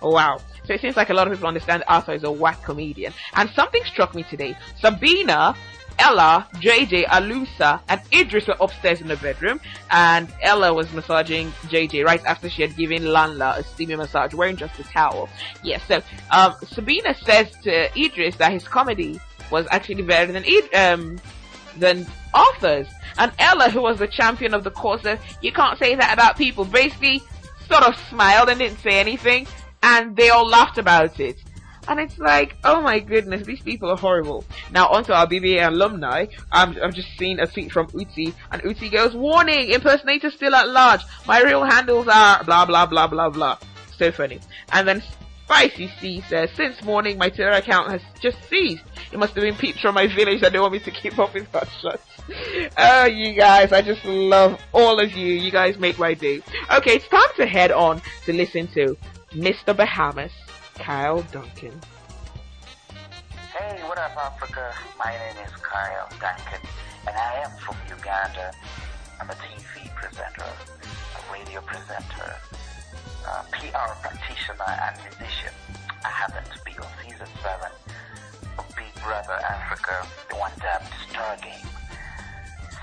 Oh, 0.00 0.10
wow. 0.10 0.38
So 0.64 0.74
it 0.74 0.80
seems 0.80 0.96
like 0.96 1.10
a 1.10 1.14
lot 1.14 1.26
of 1.26 1.32
people 1.32 1.48
understand 1.48 1.82
Arthur 1.88 2.12
is 2.12 2.24
a 2.24 2.30
whack 2.30 2.62
comedian. 2.62 3.12
And 3.34 3.50
something 3.50 3.82
struck 3.84 4.14
me 4.14 4.22
today. 4.22 4.56
Sabina 4.80 5.54
Ella, 5.98 6.48
JJ, 6.54 7.06
Alusa, 7.06 7.80
and 7.88 8.00
Idris 8.12 8.46
were 8.48 8.56
upstairs 8.60 9.00
in 9.00 9.08
the 9.08 9.16
bedroom, 9.16 9.60
and 9.90 10.28
Ella 10.40 10.72
was 10.72 10.92
massaging 10.92 11.50
JJ 11.68 12.04
right 12.04 12.24
after 12.24 12.48
she 12.48 12.62
had 12.62 12.76
given 12.76 13.12
Lanla 13.12 13.56
a 13.58 13.62
steamy 13.62 13.96
massage, 13.96 14.34
wearing 14.34 14.56
just 14.56 14.78
a 14.78 14.84
towel. 14.84 15.28
Yes, 15.62 15.82
so 15.86 16.00
um, 16.30 16.54
Sabina 16.66 17.14
says 17.14 17.50
to 17.62 17.98
Idris 17.98 18.36
that 18.36 18.52
his 18.52 18.66
comedy 18.66 19.20
was 19.50 19.66
actually 19.70 20.02
better 20.02 20.32
than 20.32 20.44
um, 20.74 21.20
than 21.76 22.06
Arthur's, 22.34 22.88
and 23.18 23.32
Ella, 23.38 23.70
who 23.70 23.82
was 23.82 23.98
the 23.98 24.08
champion 24.08 24.54
of 24.54 24.64
the 24.64 24.70
course, 24.70 25.02
said, 25.02 25.20
"You 25.40 25.52
can't 25.52 25.78
say 25.78 25.94
that 25.94 26.12
about 26.12 26.36
people." 26.36 26.64
Basically, 26.64 27.22
sort 27.70 27.84
of 27.84 27.96
smiled 28.08 28.48
and 28.48 28.58
didn't 28.58 28.78
say 28.78 28.98
anything, 28.98 29.46
and 29.82 30.16
they 30.16 30.30
all 30.30 30.46
laughed 30.46 30.78
about 30.78 31.18
it. 31.20 31.38
And 31.88 31.98
it's 31.98 32.18
like, 32.18 32.56
oh 32.62 32.80
my 32.80 33.00
goodness, 33.00 33.44
these 33.44 33.60
people 33.60 33.90
are 33.90 33.96
horrible. 33.96 34.44
Now 34.70 34.86
onto 34.88 35.12
our 35.12 35.26
BBA 35.26 35.66
alumni. 35.66 36.26
I'm, 36.52 36.76
I've 36.80 36.94
just 36.94 37.08
seen 37.18 37.40
a 37.40 37.46
tweet 37.46 37.72
from 37.72 37.88
Uzi, 37.88 38.32
and 38.52 38.62
Uzi 38.62 38.90
goes, 38.90 39.14
warning, 39.14 39.70
impersonator 39.70 40.30
still 40.30 40.54
at 40.54 40.68
large. 40.68 41.00
My 41.26 41.42
real 41.42 41.64
handles 41.64 42.06
are 42.06 42.44
blah 42.44 42.64
blah 42.66 42.86
blah 42.86 43.08
blah 43.08 43.30
blah. 43.30 43.58
So 43.98 44.12
funny. 44.12 44.38
And 44.72 44.86
then 44.86 45.02
Spicy 45.44 45.92
C 46.00 46.22
says, 46.28 46.50
since 46.56 46.82
morning 46.82 47.18
my 47.18 47.28
Twitter 47.28 47.50
account 47.50 47.90
has 47.90 48.00
just 48.20 48.38
ceased. 48.48 48.84
It 49.12 49.18
must 49.18 49.34
have 49.34 49.42
been 49.42 49.56
peeps 49.56 49.80
from 49.80 49.94
my 49.94 50.06
village 50.06 50.40
that 50.40 50.52
they 50.52 50.58
want 50.58 50.72
me 50.72 50.78
to 50.78 50.90
keep 50.90 51.18
up 51.18 51.34
with 51.34 51.50
hot 51.52 51.68
shots. 51.82 52.06
oh, 52.78 53.04
you 53.04 53.34
guys, 53.34 53.72
I 53.72 53.82
just 53.82 54.04
love 54.04 54.58
all 54.72 54.98
of 54.98 55.12
you. 55.12 55.26
You 55.34 55.50
guys 55.50 55.78
make 55.78 55.98
my 55.98 56.14
day. 56.14 56.40
Okay, 56.74 56.92
it's 56.92 57.08
time 57.08 57.28
to 57.36 57.46
head 57.46 57.72
on 57.72 58.00
to 58.24 58.32
listen 58.32 58.68
to 58.68 58.96
Mr. 59.34 59.74
Bahamas, 59.74 60.30
Kyle 60.74 61.22
Duncan. 61.32 61.72
Hey, 63.56 63.80
what 63.88 63.96
up, 63.96 64.14
Africa? 64.14 64.74
My 64.98 65.10
name 65.10 65.46
is 65.46 65.52
Kyle 65.56 66.06
Duncan, 66.20 66.60
and 67.08 67.16
I 67.16 67.40
am 67.40 67.50
from 67.64 67.76
Uganda. 67.88 68.52
I'm 69.18 69.30
a 69.30 69.32
TV 69.32 69.88
presenter, 69.94 70.44
a 70.44 71.32
radio 71.32 71.62
presenter, 71.62 72.36
a 73.24 73.44
PR 73.52 73.96
practitioner, 74.04 74.68
and 74.68 75.00
musician. 75.00 75.54
I 76.04 76.10
happen 76.10 76.44
to 76.44 76.64
be 76.66 76.72
on 76.76 76.88
season 77.02 77.28
7 77.42 77.72
of 78.58 78.68
Big 78.76 79.02
Brother 79.02 79.40
Africa, 79.48 80.06
the 80.28 80.36
one 80.36 80.52
dubbed 80.60 80.92
Star 81.08 81.38
Game. 81.40 81.72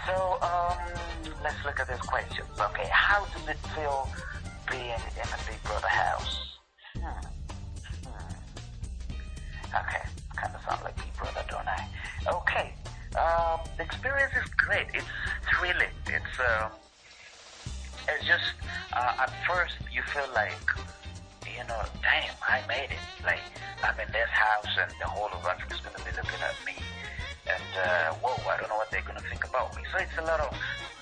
So, 0.07 0.39
um, 0.41 0.77
let's 1.43 1.63
look 1.63 1.79
at 1.79 1.87
these 1.87 2.01
questions. 2.01 2.49
Okay, 2.59 2.89
how 2.91 3.23
does 3.25 3.49
it 3.49 3.57
feel 3.75 4.09
being 4.69 5.01
in 5.17 5.27
the 5.29 5.39
Big 5.47 5.61
Brother 5.63 5.87
house? 5.87 6.57
Hmm. 6.95 7.25
Hmm. 8.05 8.35
Okay, 9.75 10.03
kind 10.35 10.55
of 10.55 10.61
sound 10.67 10.83
like 10.83 10.95
Big 10.97 11.13
Brother, 11.17 11.43
don't 11.49 11.67
I? 11.67 11.87
Okay, 12.27 12.73
um, 13.17 13.59
the 13.77 13.83
experience 13.83 14.33
is 14.37 14.49
great. 14.57 14.87
It's 14.93 15.05
thrilling. 15.49 15.93
It's 16.07 16.35
um, 16.39 16.71
it's 18.07 18.25
just 18.25 18.53
uh, 18.93 19.23
at 19.25 19.31
first 19.47 19.75
you 19.91 20.01
feel 20.03 20.27
like 20.33 20.57
you 21.45 21.65
know, 21.67 21.81
damn, 22.01 22.35
I 22.47 22.61
made 22.67 22.91
it. 22.93 23.03
Like 23.25 23.41
I'm 23.83 23.99
in 23.99 24.11
this 24.11 24.29
house 24.29 24.73
and 24.79 24.91
the 24.99 25.07
whole 25.07 25.29
of 25.33 25.45
Africa's 25.45 25.81
gonna 25.81 26.03
be 26.05 26.15
looking 26.15 26.39
at 26.39 26.55
me. 26.65 26.77
And 27.49 27.71
uh, 27.75 28.13
whoa, 28.21 28.37
I 28.49 28.57
don't 28.59 28.69
know 28.69 28.77
what 28.77 28.91
they're 28.91 29.05
gonna 29.05 29.25
think 29.29 29.43
about 29.43 29.75
me. 29.75 29.83
So 29.91 29.97
it's 29.97 30.17
a 30.17 30.21
lot 30.21 30.39
of 30.39 30.55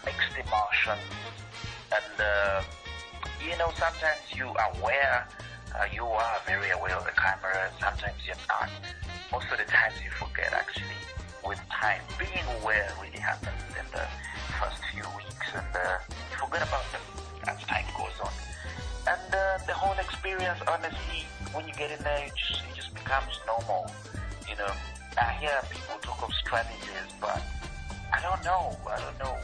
mixed 0.06 0.34
emotion. 0.34 0.98
And 1.92 2.16
uh, 2.20 2.64
you 3.44 3.58
know, 3.58 3.72
sometimes 3.78 4.22
you 4.36 4.48
are 4.48 4.72
aware, 4.80 5.28
uh, 5.76 5.86
you 5.94 6.04
are 6.04 6.38
very 6.46 6.70
aware 6.72 6.96
of 6.96 7.06
the 7.06 7.12
camera. 7.12 7.70
Sometimes 7.80 8.18
you're 8.26 8.36
not. 8.48 8.70
Most 9.32 9.48
of 9.52 9.58
the 9.58 9.66
times 9.66 9.96
you 10.04 10.12
forget 10.12 10.54
actually. 10.54 10.98
With 11.46 11.60
time, 11.70 12.02
being 12.20 12.44
aware 12.60 12.92
really 13.02 13.20
happens 13.20 13.62
in 13.72 13.86
the 13.92 14.06
first 14.60 14.82
few 14.92 15.04
weeks, 15.16 15.48
and 15.56 15.76
uh, 15.76 15.98
you 16.10 16.38
forget 16.38 16.68
about 16.68 16.84
them 16.92 17.02
as 17.48 17.64
time 17.64 17.86
goes 17.98 18.20
on. 18.22 18.32
And 19.08 19.34
uh, 19.34 19.58
the 19.66 19.74
whole 19.74 19.98
experience, 19.98 20.60
honestly, 20.68 21.24
when 21.54 21.68
you 21.68 21.74
get 21.74 21.92
in 21.92 22.04
there, 22.04 22.26
it 22.26 22.34
just, 22.36 22.62
it 22.68 22.76
just 22.76 22.94
becomes 22.94 23.40
normal. 23.48 23.90
You 24.50 24.58
know, 24.58 24.72
I 25.22 25.34
hear 25.40 25.56
people 25.72 25.96
talk 26.02 26.22
of 26.24 26.34
strategies, 26.34 27.16
but 27.22 27.42
I 28.12 28.20
don't 28.22 28.44
know. 28.44 28.76
I 28.90 29.00
don't 29.00 29.20
know. 29.20 29.38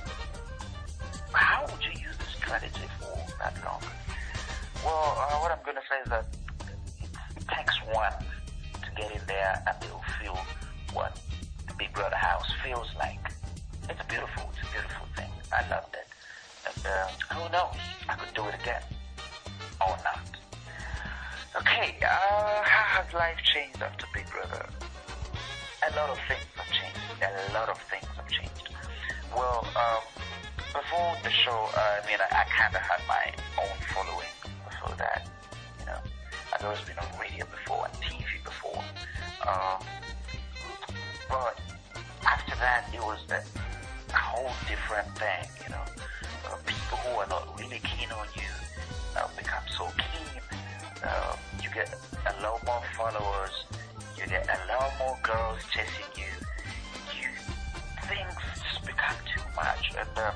How 1.32 1.66
would 1.72 1.84
you 1.84 2.02
use 2.02 2.18
the 2.18 2.26
strategy 2.36 2.88
Well, 4.86 5.16
uh, 5.18 5.40
what 5.40 5.52
I'm 5.52 5.64
going 5.64 5.78
to 5.78 5.84
say 5.90 6.00
is 6.04 6.10
that 6.10 6.26
it, 6.68 7.10
it 7.38 7.48
takes 7.48 7.76
one 7.94 8.12
to 8.84 8.92
get 8.98 9.12
in 9.12 9.22
there 9.28 9.64
and 9.66 9.76
they'll 9.80 10.04
feel 10.20 10.38
what 10.92 11.18
the 11.68 11.74
Big 11.76 11.94
Brother 11.94 12.16
house 12.16 12.52
feels 12.64 12.88
like. 13.00 13.32
It's 13.90 14.04
beautiful. 14.10 14.50
It's 14.52 14.68
a 14.68 14.72
beautiful 14.72 15.08
thing. 15.16 15.30
I 15.54 15.68
loved 15.70 15.96
it. 15.96 16.08
And 16.68 16.86
uh, 16.86 17.08
who 17.34 17.52
knows? 17.52 17.76
I 18.10 18.16
could 18.16 18.34
do 18.34 18.46
it 18.48 18.56
again 18.62 18.84
or 19.80 19.96
not. 20.04 20.20
Okay, 21.56 21.96
uh, 22.02 22.64
how 22.64 23.02
has 23.02 23.14
life 23.14 23.38
changed 23.54 23.82
after 23.82 24.06
Big 24.14 24.30
Brother? 24.32 24.66
A 25.88 25.96
lot 25.96 26.10
of 26.10 26.20
things 26.28 26.44
have 26.56 26.72
changed. 26.76 27.00
A 27.22 27.54
lot 27.54 27.70
of 27.70 27.78
things 27.90 28.08
have 28.16 28.28
changed. 28.28 28.70
Well, 29.36 29.66
um, 29.76 30.04
before 30.74 31.16
the 31.24 31.30
show, 31.30 31.70
uh, 31.78 32.02
I 32.02 32.08
mean, 32.08 32.18
I, 32.20 32.42
I 32.42 32.44
kind 32.50 32.74
of 32.76 32.82
had 32.82 33.02
my 33.08 33.32
own 33.62 33.78
following 33.94 34.34
before 34.66 34.96
that. 34.98 35.30
You 35.80 35.86
know, 35.86 36.00
I'd 36.52 36.66
always 36.66 36.82
been 36.82 36.98
on 36.98 37.06
radio 37.22 37.46
before 37.46 37.86
and 37.86 37.94
TV 38.02 38.44
before. 38.44 38.84
Um, 39.46 39.86
but 41.30 41.60
after 42.26 42.56
that, 42.58 42.90
it 42.92 43.00
was 43.02 43.20
a, 43.30 43.42
whole 44.18 44.52
different 44.68 45.08
thing. 45.18 45.46
You 45.64 45.70
know, 45.70 45.86
uh, 46.50 46.58
people 46.66 46.98
who 47.06 47.20
are 47.20 47.28
not 47.28 47.60
really 47.60 47.80
keen 47.80 48.10
on 48.12 48.28
you 48.36 48.50
uh, 49.16 49.28
become 49.38 49.64
so 49.78 49.86
keen. 49.98 50.42
Uh, 51.04 51.36
you 51.62 51.70
get 51.70 51.94
a 52.26 52.42
lot 52.42 52.66
more 52.66 52.82
followers. 52.98 53.66
You 54.18 54.26
get 54.26 54.50
a 54.50 54.58
lot 54.74 54.92
more 54.98 55.18
girls 55.22 55.62
chasing 55.70 56.10
you. 56.18 56.34
You 57.14 57.30
things 58.08 58.34
just 58.64 58.86
become 58.86 59.16
too 59.36 59.44
much, 59.56 59.94
and 59.98 60.10
uh, 60.18 60.32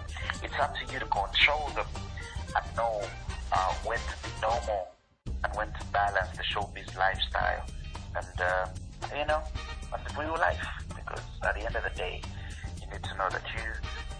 it's 0.57 0.63
up 0.63 0.75
to 0.75 0.93
you 0.93 0.99
to 0.99 1.05
control 1.05 1.69
them 1.75 1.85
and 2.55 2.75
know 2.75 3.01
uh, 3.51 3.73
when 3.85 3.99
to 3.99 4.15
be 4.23 4.29
normal 4.41 4.87
and 5.25 5.53
when 5.55 5.67
to 5.67 5.85
balance 5.93 6.29
the 6.35 6.43
showbiz 6.43 6.97
lifestyle 6.97 7.63
and 8.15 8.41
uh, 8.41 8.65
you 9.15 9.25
know 9.27 9.41
and 9.93 10.01
the 10.05 10.19
real 10.19 10.33
life. 10.33 10.57
Because 10.89 11.21
at 11.43 11.53
the 11.53 11.65
end 11.65 11.75
of 11.75 11.83
the 11.83 11.95
day, 11.95 12.21
you 12.81 12.87
need 12.91 13.03
to 13.03 13.13
know 13.17 13.29
that 13.29 13.45
you 13.53 13.69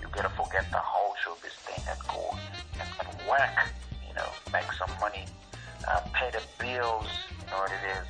you 0.02 0.08
gotta 0.12 0.30
forget 0.30 0.70
the 0.72 0.78
whole 0.78 1.16
showbiz 1.26 1.58
thing 1.66 1.82
and 1.90 2.00
go 2.08 2.38
and, 2.80 2.90
and 3.02 3.28
work. 3.28 3.58
You 4.08 4.14
know, 4.14 4.30
make 4.54 4.70
some 4.78 4.94
money, 5.02 5.26
uh, 5.88 6.02
pay 6.14 6.30
the 6.30 6.44
bills. 6.62 7.10
You 7.42 7.50
know 7.50 7.58
what 7.66 7.72
it 7.72 7.82
is. 7.98 8.06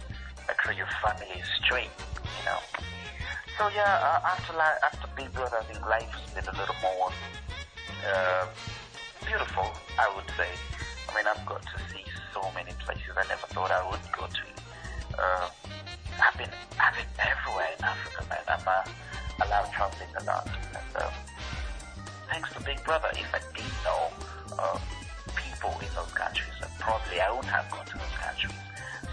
Make 0.47 0.61
sure 0.63 0.73
your 0.73 0.91
family 1.01 1.39
is 1.39 1.47
straight. 1.63 1.95
You 2.25 2.43
know. 2.43 2.59
So 3.57 3.69
yeah, 3.73 3.87
uh, 4.03 4.35
after 4.35 4.51
li- 4.51 4.79
after 4.83 5.07
Big 5.15 5.31
Brother, 5.33 5.57
I 5.61 5.63
think 5.63 5.79
life 5.87 6.11
has 6.11 6.29
been 6.35 6.53
a 6.53 6.57
little 6.59 6.75
more 6.83 7.11
uh, 8.05 8.45
beautiful. 9.25 9.67
I 9.97 10.13
would 10.15 10.29
say. 10.37 10.47
I 11.09 11.15
mean, 11.15 11.25
I've 11.25 11.45
got 11.45 11.61
to 11.61 11.77
see 11.89 12.03
so 12.33 12.41
many 12.53 12.71
places 12.85 13.09
I 13.17 13.25
never 13.27 13.47
thought 13.47 13.71
I 13.71 13.81
would 13.89 13.99
go 14.13 14.27
to. 14.27 14.45
Uh, 15.17 15.49
I've 16.21 16.37
been, 16.37 16.49
I've 16.79 16.93
been 16.93 17.09
everywhere 17.17 17.69
in 17.77 17.83
Africa, 17.83 18.25
man. 18.29 18.43
I'm 18.47 18.67
uh, 18.67 18.91
I 19.41 19.49
love 19.49 19.71
traveling 19.73 20.09
a 20.19 20.23
lot, 20.23 20.47
and 20.47 20.95
uh, 20.95 21.11
thanks 22.29 22.51
to 22.53 22.61
Big 22.61 22.83
Brother, 22.83 23.09
if 23.13 23.29
I 23.33 23.39
didn't 23.53 23.83
know 23.85 24.09
uh, 24.57 24.79
people 25.35 25.73
in 25.81 25.93
those 25.93 26.13
countries, 26.13 26.53
then 26.59 26.69
probably 26.79 27.21
I 27.21 27.29
wouldn't 27.29 27.53
have 27.53 27.69
gone 27.69 27.85
to 27.85 27.97
those 27.97 28.17
countries. 28.17 28.57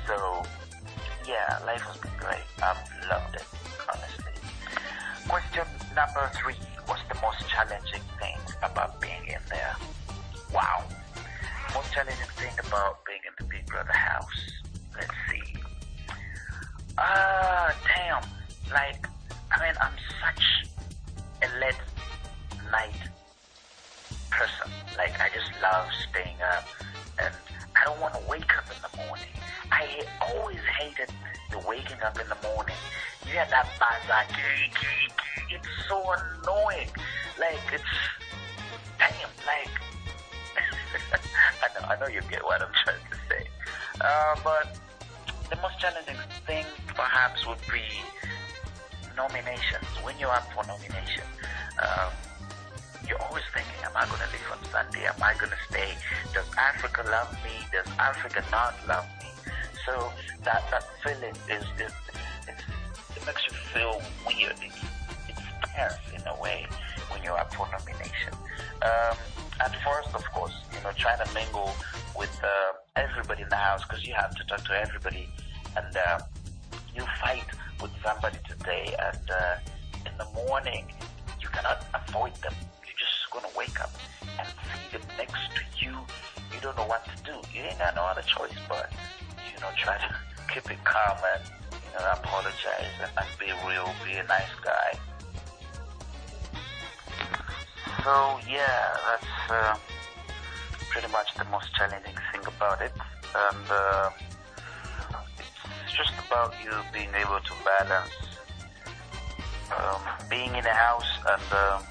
So, 0.07 0.43
yeah, 1.29 1.61
life 1.67 1.81
has 1.83 1.97
been 1.99 2.17
great. 2.19 2.45
I've 2.63 2.81
loved 3.09 3.37
it, 3.37 3.45
honestly. 3.89 4.33
Question 5.29 5.65
number 5.95 6.31
three: 6.41 6.57
What's 6.87 7.05
the 7.09 7.17
most 7.21 7.49
challenging 7.49 8.04
about 8.65 9.01
being 9.01 9.27
in 9.27 9.41
there? 9.49 9.77
Wow. 10.53 10.85
Most 11.75 11.93
challenging 11.93 12.27
thing 12.37 12.53
about 12.67 13.05
being 13.05 13.21
in 13.27 13.35
the 13.39 13.45
Big 13.45 13.67
Brother 13.67 13.93
house. 13.93 14.53
Let's 14.95 15.11
see. 15.31 15.55
Ah, 16.99 17.75
damn. 17.87 18.23
Like, 18.73 19.07
I 19.53 19.65
mean, 19.65 19.75
I'm 19.81 19.93
such 20.23 20.69
a 21.43 21.59
late 21.59 21.75
night 22.71 22.95
person. 24.31 24.71
Like, 24.97 25.21
I 25.21 25.29
just 25.35 25.51
love 25.61 25.89
staying 26.11 26.37
up, 26.55 26.65
and 27.19 27.35
I 27.77 27.85
don't 27.85 28.01
want 28.01 28.15
to 28.15 28.21
wake 28.29 28.57
up 28.57 28.67
in 28.67 28.81
the 28.83 29.07
morning. 29.07 29.35
I 29.71 30.05
always 30.21 30.61
hated 30.79 31.13
the 31.51 31.59
waking 31.69 32.01
up 32.05 32.19
in 32.21 32.29
the 32.29 32.49
morning. 32.49 32.77
You 33.27 33.33
hear 33.33 33.47
that 33.51 33.67
gee, 34.29 34.71
gee. 34.81 35.55
it's 35.55 35.69
so 35.89 35.99
annoying. 36.01 36.89
Like, 37.39 37.59
it's, 37.73 37.83
like, 39.47 39.71
I 41.63 41.81
know, 41.81 41.87
I 41.89 42.01
know 42.01 42.07
you 42.07 42.21
get 42.31 42.45
what 42.45 42.63
I'm 42.63 42.73
trying 42.85 43.05
to 43.11 43.17
say. 43.29 43.49
Uh, 44.01 44.37
but 44.43 44.79
the 45.51 45.57
most 45.63 45.79
challenging 45.79 46.17
thing 46.47 46.65
perhaps 46.95 47.47
would 47.47 47.59
be 47.73 47.85
nominations. 49.17 49.87
When 50.03 50.19
you're 50.19 50.31
up 50.31 50.51
for 50.53 50.65
nomination, 50.67 51.25
um, 51.83 52.11
you're 53.09 53.21
always 53.23 53.45
thinking, 53.53 53.75
am 53.85 53.93
I 53.95 54.07
going 54.07 54.21
to 54.21 54.31
leave 54.33 54.49
on 54.51 54.59
Sunday? 54.71 55.07
Am 55.07 55.23
I 55.23 55.35
going 55.35 55.51
to 55.51 55.63
stay? 55.69 55.95
Does 56.33 56.47
Africa 56.57 57.05
love 57.11 57.33
me? 57.45 57.53
Does 57.73 57.87
Africa 57.99 58.45
not 58.51 58.75
love 58.89 59.07
me? 59.21 59.31
So 59.87 60.13
that, 60.45 60.65
that 60.71 60.85
feeling 61.03 61.37
is, 61.51 61.65
is 61.79 61.93
it 63.17 63.27
makes 63.27 63.47
you 63.47 63.55
feel 63.73 64.03
weird. 64.27 64.57
It's 65.29 65.41
tense 65.75 65.95
in 66.15 66.27
a 66.27 66.41
way 66.41 66.67
when 67.11 67.23
you're 67.23 67.39
up 67.39 67.53
for 67.55 67.69
nomination. 67.71 68.33
Um, 68.83 69.17
at 69.65 69.75
first, 69.83 70.15
of 70.15 70.25
course, 70.33 70.53
you 70.75 70.81
know, 70.83 70.91
trying 70.97 71.25
to 71.25 71.33
mingle 71.33 71.71
with 72.17 72.39
uh, 72.45 72.73
everybody 72.97 73.43
in 73.43 73.49
the 73.49 73.57
house 73.57 73.83
because 73.89 74.05
you 74.07 74.13
have 74.15 74.35
to 74.37 74.45
talk 74.45 74.63
to 74.65 74.73
everybody, 74.75 75.29
and 75.77 75.97
uh, 75.97 76.19
you 76.95 77.03
fight 77.23 77.47
with 77.81 77.91
somebody 78.05 78.39
today, 78.49 78.95
and 78.99 79.31
uh, 79.31 79.57
in 80.07 80.13
the 80.19 80.29
morning 80.47 80.85
you 81.41 81.49
cannot 81.49 81.85
avoid 81.95 82.35
them. 82.43 82.55
You're 82.85 82.99
just 82.99 83.31
gonna 83.33 83.49
wake 83.57 83.81
up 83.81 83.93
and 84.39 84.49
see 84.49 84.99
them 84.99 85.07
next 85.17 85.49
to 85.57 85.63
you. 85.85 85.97
You 86.53 86.61
don't 86.61 86.77
know 86.77 86.87
what 86.87 87.05
to 87.07 87.17
do, 87.25 87.37
you 87.53 87.63
ain't 87.65 87.79
got 87.79 87.97
no 87.97 88.03
other 88.03 88.23
choice 88.23 88.59
but, 88.69 88.93
you 89.53 89.61
know, 89.61 89.71
try 89.77 89.97
to 89.97 90.15
keep 90.53 90.71
it 90.71 90.85
calm 90.85 91.19
and, 91.35 91.43
you 91.73 91.99
know, 91.99 92.13
apologize 92.13 92.95
and, 93.01 93.11
and 93.17 93.29
be 93.41 93.47
real, 93.67 93.89
be 94.05 94.13
a 94.13 94.25
nice 94.25 94.55
guy. 94.63 94.99
So 98.05 98.39
yeah, 98.47 98.97
that's 99.07 99.34
uh, 99.51 99.77
pretty 100.91 101.09
much 101.09 101.35
the 101.37 101.45
most 101.45 101.75
challenging 101.75 102.17
thing 102.33 102.41
about 102.47 102.81
it, 102.81 102.93
and 102.95 103.71
uh, 103.71 104.11
it's 105.83 105.97
just 105.97 106.13
about 106.27 106.55
you 106.63 106.71
being 106.93 107.11
able 107.15 107.41
to 107.41 107.53
balance 107.65 108.11
um, 109.77 110.03
being 110.29 110.55
in 110.55 110.65
a 110.65 110.75
house 110.75 111.11
and 111.29 111.53
um, 111.53 111.83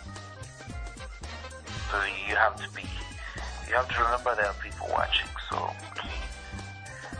so 1.89 1.98
you 2.28 2.36
have 2.36 2.56
to 2.56 2.70
be 2.76 2.84
you 3.68 3.74
have 3.74 3.88
to 3.89 4.04
remember 4.04 4.36
there 4.36 4.46
are 4.46 4.56
people 4.62 4.88
watching 4.92 5.28
so 5.50 5.70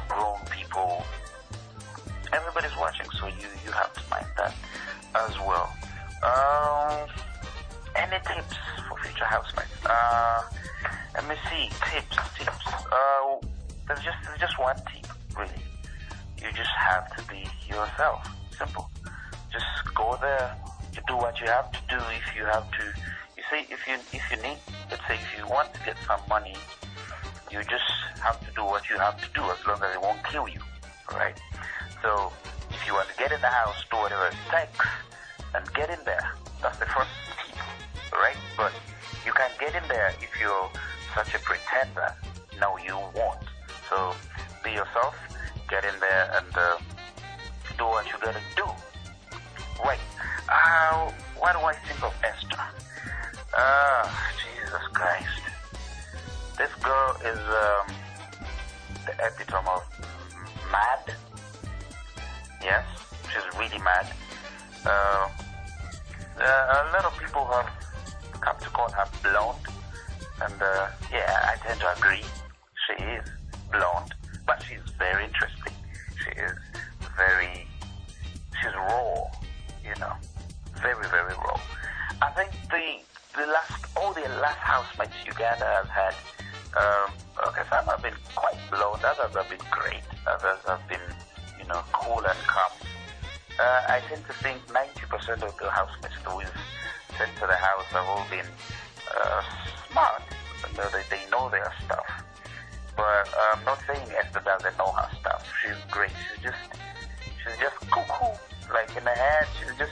grown 0.08 0.38
people 0.52 1.04
everybody's 2.32 2.78
watching 2.78 3.08
so 3.19 3.28
you 3.28 3.48
you 3.65 3.72
have 3.72 3.93
to 3.93 4.02
mind 4.10 4.26
that 4.38 4.54
as 5.15 5.38
well. 5.39 5.72
Um, 6.24 7.10
any 7.96 8.17
tips 8.26 8.58
future 9.23 9.29
housemates 9.29 9.86
uh, 9.86 10.43
let 11.15 11.27
me 11.27 11.36
see 11.49 11.69
tips 11.91 12.17
tips. 12.38 12.67
Uh, 12.91 13.38
there's 13.88 14.03
just 14.03 14.17
there's 14.25 14.39
just 14.39 14.57
one 14.59 14.75
tip 14.75 15.07
really. 15.38 15.63
You 16.41 16.51
just 16.53 16.71
have 16.77 17.15
to 17.15 17.23
be 17.31 17.47
yourself. 17.67 18.27
Simple. 18.57 18.89
Just 19.51 19.65
go 19.95 20.17
there 20.21 20.55
you 20.93 21.01
do 21.07 21.15
what 21.15 21.39
you 21.39 21.47
have 21.47 21.71
to 21.71 21.79
do 21.89 21.97
if 22.12 22.36
you 22.36 22.45
have 22.45 22.69
to. 22.71 22.83
You 23.38 23.43
see 23.49 23.65
if 23.71 23.88
you 23.88 23.95
if 24.12 24.23
you 24.31 24.38
need 24.41 24.57
let's 24.89 25.05
say 25.07 25.15
if 25.15 25.38
you 25.38 25.47
want 25.47 25.73
to 25.73 25.79
get 25.86 25.97
some 26.07 26.21
money 26.29 26.55
you 27.51 27.59
just 27.63 27.89
have 28.21 28.39
to 28.47 28.51
do 28.55 28.63
what 28.63 28.89
you 28.89 28.97
have 28.97 29.17
to 29.21 29.29
do 29.36 29.41
as 29.41 29.57
long 29.67 29.81
as 29.83 29.95
it 29.95 30.01
won't 30.01 30.23
kill 30.25 30.47
you 30.47 30.59
right? 31.12 31.39
So 32.01 32.31
if 32.71 32.88
you 32.88 32.93
want 32.93 33.09
to 33.09 33.15
get 33.15 33.31
in 33.31 33.41
the 33.41 33.47
house 33.47 33.86
do 33.91 33.97
whatever 33.97 34.27
it 34.27 34.36
takes 34.49 34.86
and 35.53 35.73
get 35.73 35.89
in 35.89 35.99
there. 36.05 36.33
That's 36.62 36.77
the 36.79 36.86
first 36.86 37.09
tip 37.45 37.59
right? 38.13 38.38
But 38.57 38.73
get 39.60 39.75
in 39.75 39.88
there 39.88 40.13
if 40.21 40.29
you're 40.39 40.69
such 41.15 41.34
a 41.36 41.39
pretender 41.39 42.13
no 42.60 42.77
you 42.77 42.95
won't 43.15 43.43
so 43.89 44.13
be 44.63 44.71
yourself 44.71 45.15
get 45.69 45.84
in 45.86 45.99
there 45.99 46.32
and 46.38 46.58
uh, 46.58 46.77
do 47.77 47.86
what 47.86 48.06
you 48.06 48.13
gotta 48.21 48.41
do 48.56 48.65
right 49.84 49.99
uh, 50.49 51.12
what 51.39 51.53
do 51.53 51.60
I 51.60 51.73
think 51.73 52.03
of 52.03 52.13
Esther? 52.23 52.63
Ah, 53.56 54.32
Jesus 54.39 54.88
Christ. 54.93 55.43
This 56.58 56.71
girl 56.82 57.15
is 57.19 57.39
um, 57.39 57.95
the 59.06 59.13
epitome 59.25 59.67
of 59.67 59.84
mad. 60.71 61.15
Yes, 62.62 62.86
she's 63.27 63.60
really 63.60 63.82
mad. 63.84 64.08
Uh, 64.86 65.27
uh, 66.39 66.43
a 66.43 66.91
lot 66.93 67.06
of 67.06 67.17
people 67.19 67.45
have 67.45 67.69
come 68.43 68.58
to 68.60 68.69
call 68.69 68.91
her 68.91 69.08
blonde, 69.21 69.67
and 70.41 70.62
uh, 70.62 70.88
yeah, 71.12 71.51
I 71.51 71.56
tend 71.65 71.79
to 71.79 71.97
agree. 71.97 72.23
She 72.88 73.03
is 73.03 73.25
blonde, 73.71 74.13
but 74.45 74.62
she's 74.67 74.84
very 74.99 75.25
interesting. 75.25 75.73
She 76.23 76.32
is 76.41 76.53
very, 77.15 77.67
she's 78.60 78.73
raw, 78.75 79.23
you 79.84 79.95
know 79.99 80.13
very, 80.84 81.08
very 81.08 81.34
raw. 81.39 81.60
I 82.21 82.29
think 82.36 82.51
the 82.67 82.99
the 83.39 83.47
last 83.47 83.88
all 83.95 84.13
the 84.13 84.27
last 84.43 84.60
housemates 84.60 85.15
Uganda 85.25 85.65
has 85.65 85.88
had, 85.88 86.15
um, 86.75 87.10
okay, 87.47 87.63
some 87.71 87.86
have 87.88 88.03
been 88.03 88.19
quite 88.36 88.60
blonde, 88.69 89.01
others 89.03 89.34
have 89.34 89.49
been 89.49 89.65
great, 89.71 90.03
others 90.27 90.60
have 90.67 90.84
been, 90.89 91.08
you 91.58 91.65
know, 91.65 91.82
cool 91.93 92.19
and 92.19 92.39
calm. 92.45 92.73
Uh, 93.58 93.82
I 93.95 94.01
tend 94.10 94.25
to 94.27 94.34
think 94.43 94.60
90% 94.67 95.41
of 95.41 95.56
the 95.58 95.69
housemates 95.69 96.19
that 96.25 96.36
we've 97.13 97.28
sent 97.28 97.36
to 97.39 97.47
the 97.47 97.56
house 97.56 97.86
have 97.86 98.06
all 98.06 98.26
been 98.30 98.45
uh, 99.13 99.41
smart. 99.91 100.21
Know, 100.78 100.89
they, 100.89 101.04
they 101.10 101.30
know 101.30 101.49
their 101.49 101.71
stuff. 101.86 102.06
But 102.95 103.30
I'm 103.54 103.63
not 103.65 103.80
saying 103.86 104.08
Esther 104.17 104.41
doesn't 104.45 104.78
know 104.78 104.91
her 104.91 105.10
stuff. 105.19 105.45
She's 105.62 105.78
great. 105.91 106.12
She's 106.12 106.43
just, 106.43 106.63
she's 107.43 107.58
just 107.60 107.78
cuckoo. 107.91 108.34
Like 108.73 108.95
in 108.95 109.04
the 109.04 109.12
head, 109.12 109.45
she's 109.60 109.78
just 109.78 109.91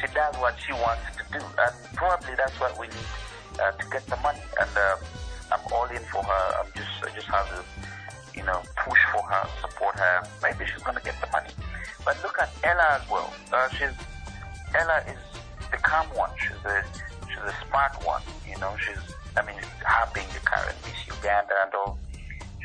she 0.00 0.06
does 0.12 0.34
what 0.36 0.56
she 0.66 0.72
wants 0.72 1.04
to 1.16 1.38
do, 1.38 1.44
and 1.44 1.74
probably 1.94 2.34
that's 2.36 2.58
what 2.60 2.78
we 2.78 2.88
need 2.88 3.08
uh, 3.60 3.70
to 3.72 3.90
get 3.90 4.04
the 4.06 4.16
money. 4.16 4.42
And 4.60 4.70
uh, 4.76 4.96
I'm 5.52 5.60
all 5.72 5.86
in 5.86 6.02
for 6.12 6.22
her. 6.22 6.44
I'm 6.60 6.70
just, 6.74 6.90
I 7.00 7.14
just 7.14 7.28
have 7.28 7.48
to, 7.48 7.64
you 8.36 8.44
know, 8.44 8.60
push 8.84 9.00
for 9.12 9.22
her, 9.22 9.48
support 9.62 9.96
her. 9.96 10.26
Maybe 10.42 10.66
she's 10.70 10.82
gonna 10.82 11.00
get 11.00 11.14
the 11.20 11.28
money. 11.30 11.50
But 12.04 12.20
look 12.22 12.36
at 12.40 12.50
Ella 12.64 13.00
as 13.00 13.08
well. 13.08 13.32
Uh, 13.52 13.68
she's 13.70 13.94
Ella 14.74 15.04
is 15.08 15.23
calm 15.94 16.06
one. 16.16 16.30
She's 16.38 16.64
a 16.64 16.84
she's 17.28 17.38
a 17.38 17.54
smart 17.68 17.94
one. 18.04 18.22
You 18.48 18.58
know, 18.58 18.74
she's 18.78 19.14
I 19.36 19.42
mean, 19.46 19.56
her 19.56 20.08
being 20.14 20.26
the 20.34 20.40
current 20.40 20.76
Miss 20.82 21.06
Uganda 21.06 21.54
and 21.64 21.74
all. 21.74 21.98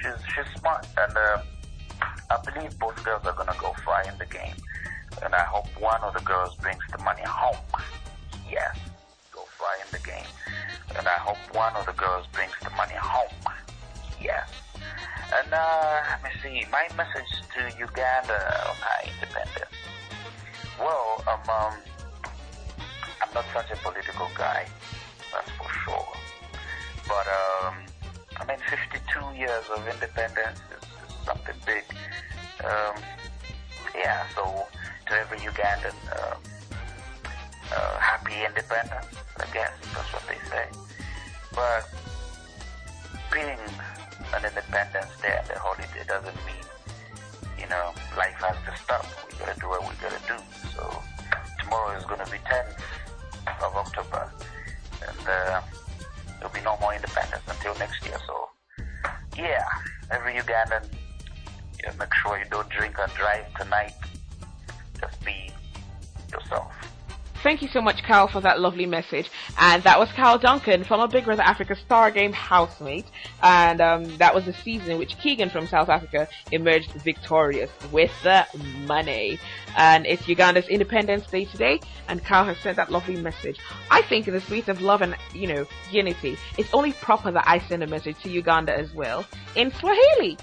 She's 0.02 0.20
she's 0.34 0.60
smart, 0.60 0.88
and 0.98 1.16
uh, 1.16 1.42
I 2.32 2.38
believe 2.46 2.78
both 2.80 3.04
girls 3.04 3.26
are 3.26 3.34
gonna 3.34 3.56
go 3.60 3.74
far 3.86 4.04
in 4.04 4.18
the 4.18 4.26
game 4.26 4.56
and 5.24 5.34
I 5.34 5.44
hope 5.44 5.68
one 5.80 6.02
of 6.02 6.14
the 6.14 6.22
girls 6.22 6.56
brings 6.56 6.84
the 6.92 6.98
money 7.04 7.24
home. 7.26 7.58
Yes, 8.50 8.78
go 9.32 9.42
fly 9.58 9.78
in 9.84 9.92
the 9.92 10.06
game. 10.06 10.30
And 10.98 11.08
I 11.08 11.18
hope 11.20 11.38
one 11.54 11.76
of 11.76 11.86
the 11.86 11.94
girls 11.94 12.26
brings 12.32 12.54
the 12.64 12.70
money 12.72 12.96
home. 12.96 13.34
Yes. 14.22 14.50
And 15.34 15.54
uh, 15.54 16.02
let 16.10 16.24
me 16.24 16.30
see, 16.42 16.66
my 16.72 16.88
message 16.96 17.30
to 17.56 17.78
Uganda 17.78 18.40
on 18.70 18.76
our 18.82 19.14
independence. 19.14 19.76
Well, 20.80 21.24
um, 21.28 21.50
um, 21.50 21.74
not 23.40 23.54
such 23.54 23.72
a 23.72 23.82
political 23.82 24.28
guy, 24.36 24.68
that's 25.32 25.50
for 25.52 25.70
sure. 25.86 26.14
But 27.08 27.26
um, 27.40 27.76
I 28.36 28.44
mean, 28.46 28.58
52 28.70 29.40
years 29.40 29.64
of 29.74 29.88
independence 29.88 30.60
is, 30.76 30.90
something 31.26 31.56
big. 31.66 31.84
Um, 32.66 32.96
yeah, 33.96 34.26
so 34.36 34.66
to 35.08 35.14
every 35.14 35.38
Ugandan 35.38 35.96
uh, 36.12 36.36
uh, 37.76 37.98
happy 38.00 38.34
independence, 38.46 39.16
I 39.38 39.46
guess 39.54 39.72
that's 39.94 40.12
what 40.12 40.24
they 40.28 40.40
say. 40.50 40.66
But 41.54 41.88
being 43.32 43.60
an 44.34 44.44
Independence 44.44 45.14
Day 45.22 45.38
and 45.38 45.50
a 45.52 45.60
holiday 45.60 46.04
doesn't 46.08 46.40
mean, 46.48 46.66
you 47.60 47.70
know, 47.70 47.94
life 48.18 48.36
has 48.42 48.58
to 48.66 48.84
stop. 48.84 49.06
We 49.32 49.38
gotta 49.38 49.60
do 49.60 49.68
what 49.70 49.82
we 49.82 49.96
gotta 50.02 50.20
do. 50.28 50.36
So 50.76 51.04
tomorrow 51.60 51.98
is 51.98 52.06
gonna 52.06 52.26
be 52.26 52.40
10th 52.40 52.80
of 53.62 53.76
October, 53.76 54.32
and 55.08 55.28
uh, 55.28 55.62
there'll 56.40 56.54
be 56.54 56.62
no 56.62 56.78
more 56.82 56.94
independence 56.94 57.44
until 57.48 57.76
next 57.78 58.06
year. 58.06 58.18
So 58.26 58.50
yeah, 59.38 59.66
every 60.12 60.34
Ugandan, 60.34 60.86
make 61.98 62.14
sure 62.14 62.38
you 62.38 62.46
don't 62.50 62.70
drink 62.70 62.96
and 63.00 63.12
drive 63.14 63.46
tonight 63.56 63.94
just 65.00 65.24
be 65.24 65.52
yourself. 66.32 66.72
Thank 67.42 67.62
you 67.62 67.70
so 67.72 67.82
much, 67.82 68.04
Carl, 68.06 68.28
for 68.28 68.42
that 68.42 68.60
lovely 68.60 68.86
message. 68.86 69.30
And 69.62 69.84
that 69.84 70.00
was 70.00 70.10
Carl 70.14 70.38
Duncan 70.38 70.86
from 70.86 71.02
a 71.02 71.08
Big 71.08 71.26
Brother 71.26 71.44
Africa 71.44 71.76
Star 71.76 72.12
Game 72.12 72.32
housemate. 72.32 73.06
And 73.44 73.82
um, 73.82 74.18
that 74.18 74.34
was 74.34 74.46
the 74.46 74.54
season 74.54 74.92
in 74.92 74.98
which 74.98 75.18
Keegan 75.20 75.50
from 75.50 75.68
South 75.68 75.90
Africa 75.90 76.30
emerged 76.54 76.92
victorious 76.94 77.70
with 77.92 78.12
the 78.24 78.48
money. 78.88 79.38
And 79.76 80.06
it's 80.06 80.28
Uganda's 80.30 80.68
Independence 80.70 81.28
Day 81.28 81.44
today, 81.46 81.82
and 82.08 82.24
Carl 82.24 82.46
has 82.46 82.58
sent 82.60 82.78
that 82.78 82.90
lovely 82.90 83.18
message. 83.18 83.60
I 83.92 84.02
think 84.04 84.28
in 84.28 84.34
the 84.34 84.42
spirit 84.42 84.70
of 84.70 84.82
love 84.82 85.02
and, 85.02 85.16
you 85.34 85.48
know, 85.48 85.66
unity, 85.92 86.38
it's 86.58 86.74
only 86.74 86.94
proper 86.94 87.32
that 87.32 87.44
I 87.46 87.60
send 87.60 87.84
a 87.84 87.88
message 87.88 88.16
to 88.24 88.30
Uganda 88.30 88.76
as 88.76 88.94
well 88.94 89.26
in 89.56 89.72
Swahili. 89.74 90.38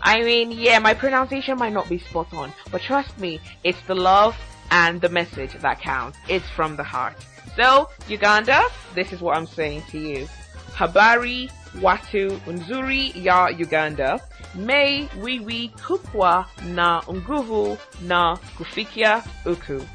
I 0.00 0.22
mean, 0.22 0.50
yeah, 0.50 0.78
my 0.78 0.94
pronunciation 0.94 1.58
might 1.58 1.72
not 1.72 1.88
be 1.88 1.98
spot 1.98 2.32
on, 2.32 2.52
but 2.72 2.80
trust 2.80 3.18
me, 3.18 3.40
it's 3.62 3.80
the 3.86 3.94
love 3.94 4.36
and 4.70 5.00
the 5.00 5.08
message 5.08 5.52
that 5.52 5.80
counts. 5.80 6.18
It's 6.28 6.48
from 6.50 6.76
the 6.76 6.82
heart. 6.82 7.16
So, 7.56 7.88
Uganda, 8.08 8.64
this 8.94 9.12
is 9.12 9.20
what 9.20 9.36
I'm 9.36 9.46
saying 9.46 9.82
to 9.90 9.98
you. 9.98 10.28
Habari 10.76 11.50
watu 11.82 12.40
nzuri 12.46 13.12
ya 13.14 13.46
Uganda. 13.46 14.20
May 14.54 15.08
wiwi 15.20 15.68
kukwa 15.68 16.46
na 16.74 17.02
nguvu 17.12 17.78
na 18.02 18.36
kufikia 18.58 19.22
uku. 19.46 19.86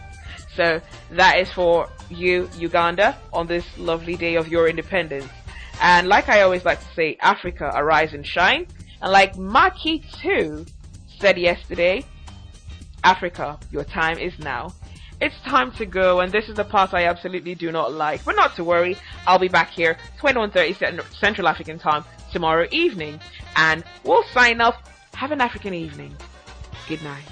So 0.55 0.81
that 1.11 1.37
is 1.37 1.51
for 1.51 1.89
you, 2.09 2.49
Uganda, 2.57 3.15
on 3.33 3.47
this 3.47 3.65
lovely 3.77 4.15
day 4.15 4.35
of 4.35 4.47
your 4.47 4.67
independence. 4.67 5.29
And 5.81 6.07
like 6.07 6.27
I 6.29 6.41
always 6.41 6.65
like 6.65 6.79
to 6.79 6.93
say, 6.95 7.17
Africa, 7.21 7.71
arise 7.73 8.13
and 8.13 8.25
shine. 8.25 8.67
And 9.01 9.11
like 9.11 9.35
Maki 9.35 10.03
2 10.21 10.65
said 11.19 11.37
yesterday, 11.37 12.03
Africa, 13.03 13.57
your 13.71 13.85
time 13.85 14.17
is 14.17 14.37
now. 14.39 14.73
It's 15.21 15.35
time 15.41 15.71
to 15.73 15.85
go, 15.85 16.21
and 16.21 16.31
this 16.31 16.47
is 16.47 16.55
the 16.55 16.63
part 16.63 16.93
I 16.93 17.07
absolutely 17.07 17.53
do 17.53 17.71
not 17.71 17.91
like. 17.91 18.23
But 18.23 18.37
not 18.37 18.55
to 18.55 18.63
worry, 18.63 18.97
I'll 19.27 19.39
be 19.39 19.49
back 19.49 19.69
here 19.69 19.97
21:30 20.21 21.03
Central 21.13 21.47
African 21.47 21.77
Time 21.77 22.05
tomorrow 22.31 22.67
evening. 22.71 23.19
And 23.55 23.83
we'll 24.05 24.23
sign 24.33 24.61
off. 24.61 24.75
Have 25.13 25.31
an 25.31 25.41
African 25.41 25.73
evening. 25.73 26.15
Good 26.87 27.03
night. 27.03 27.25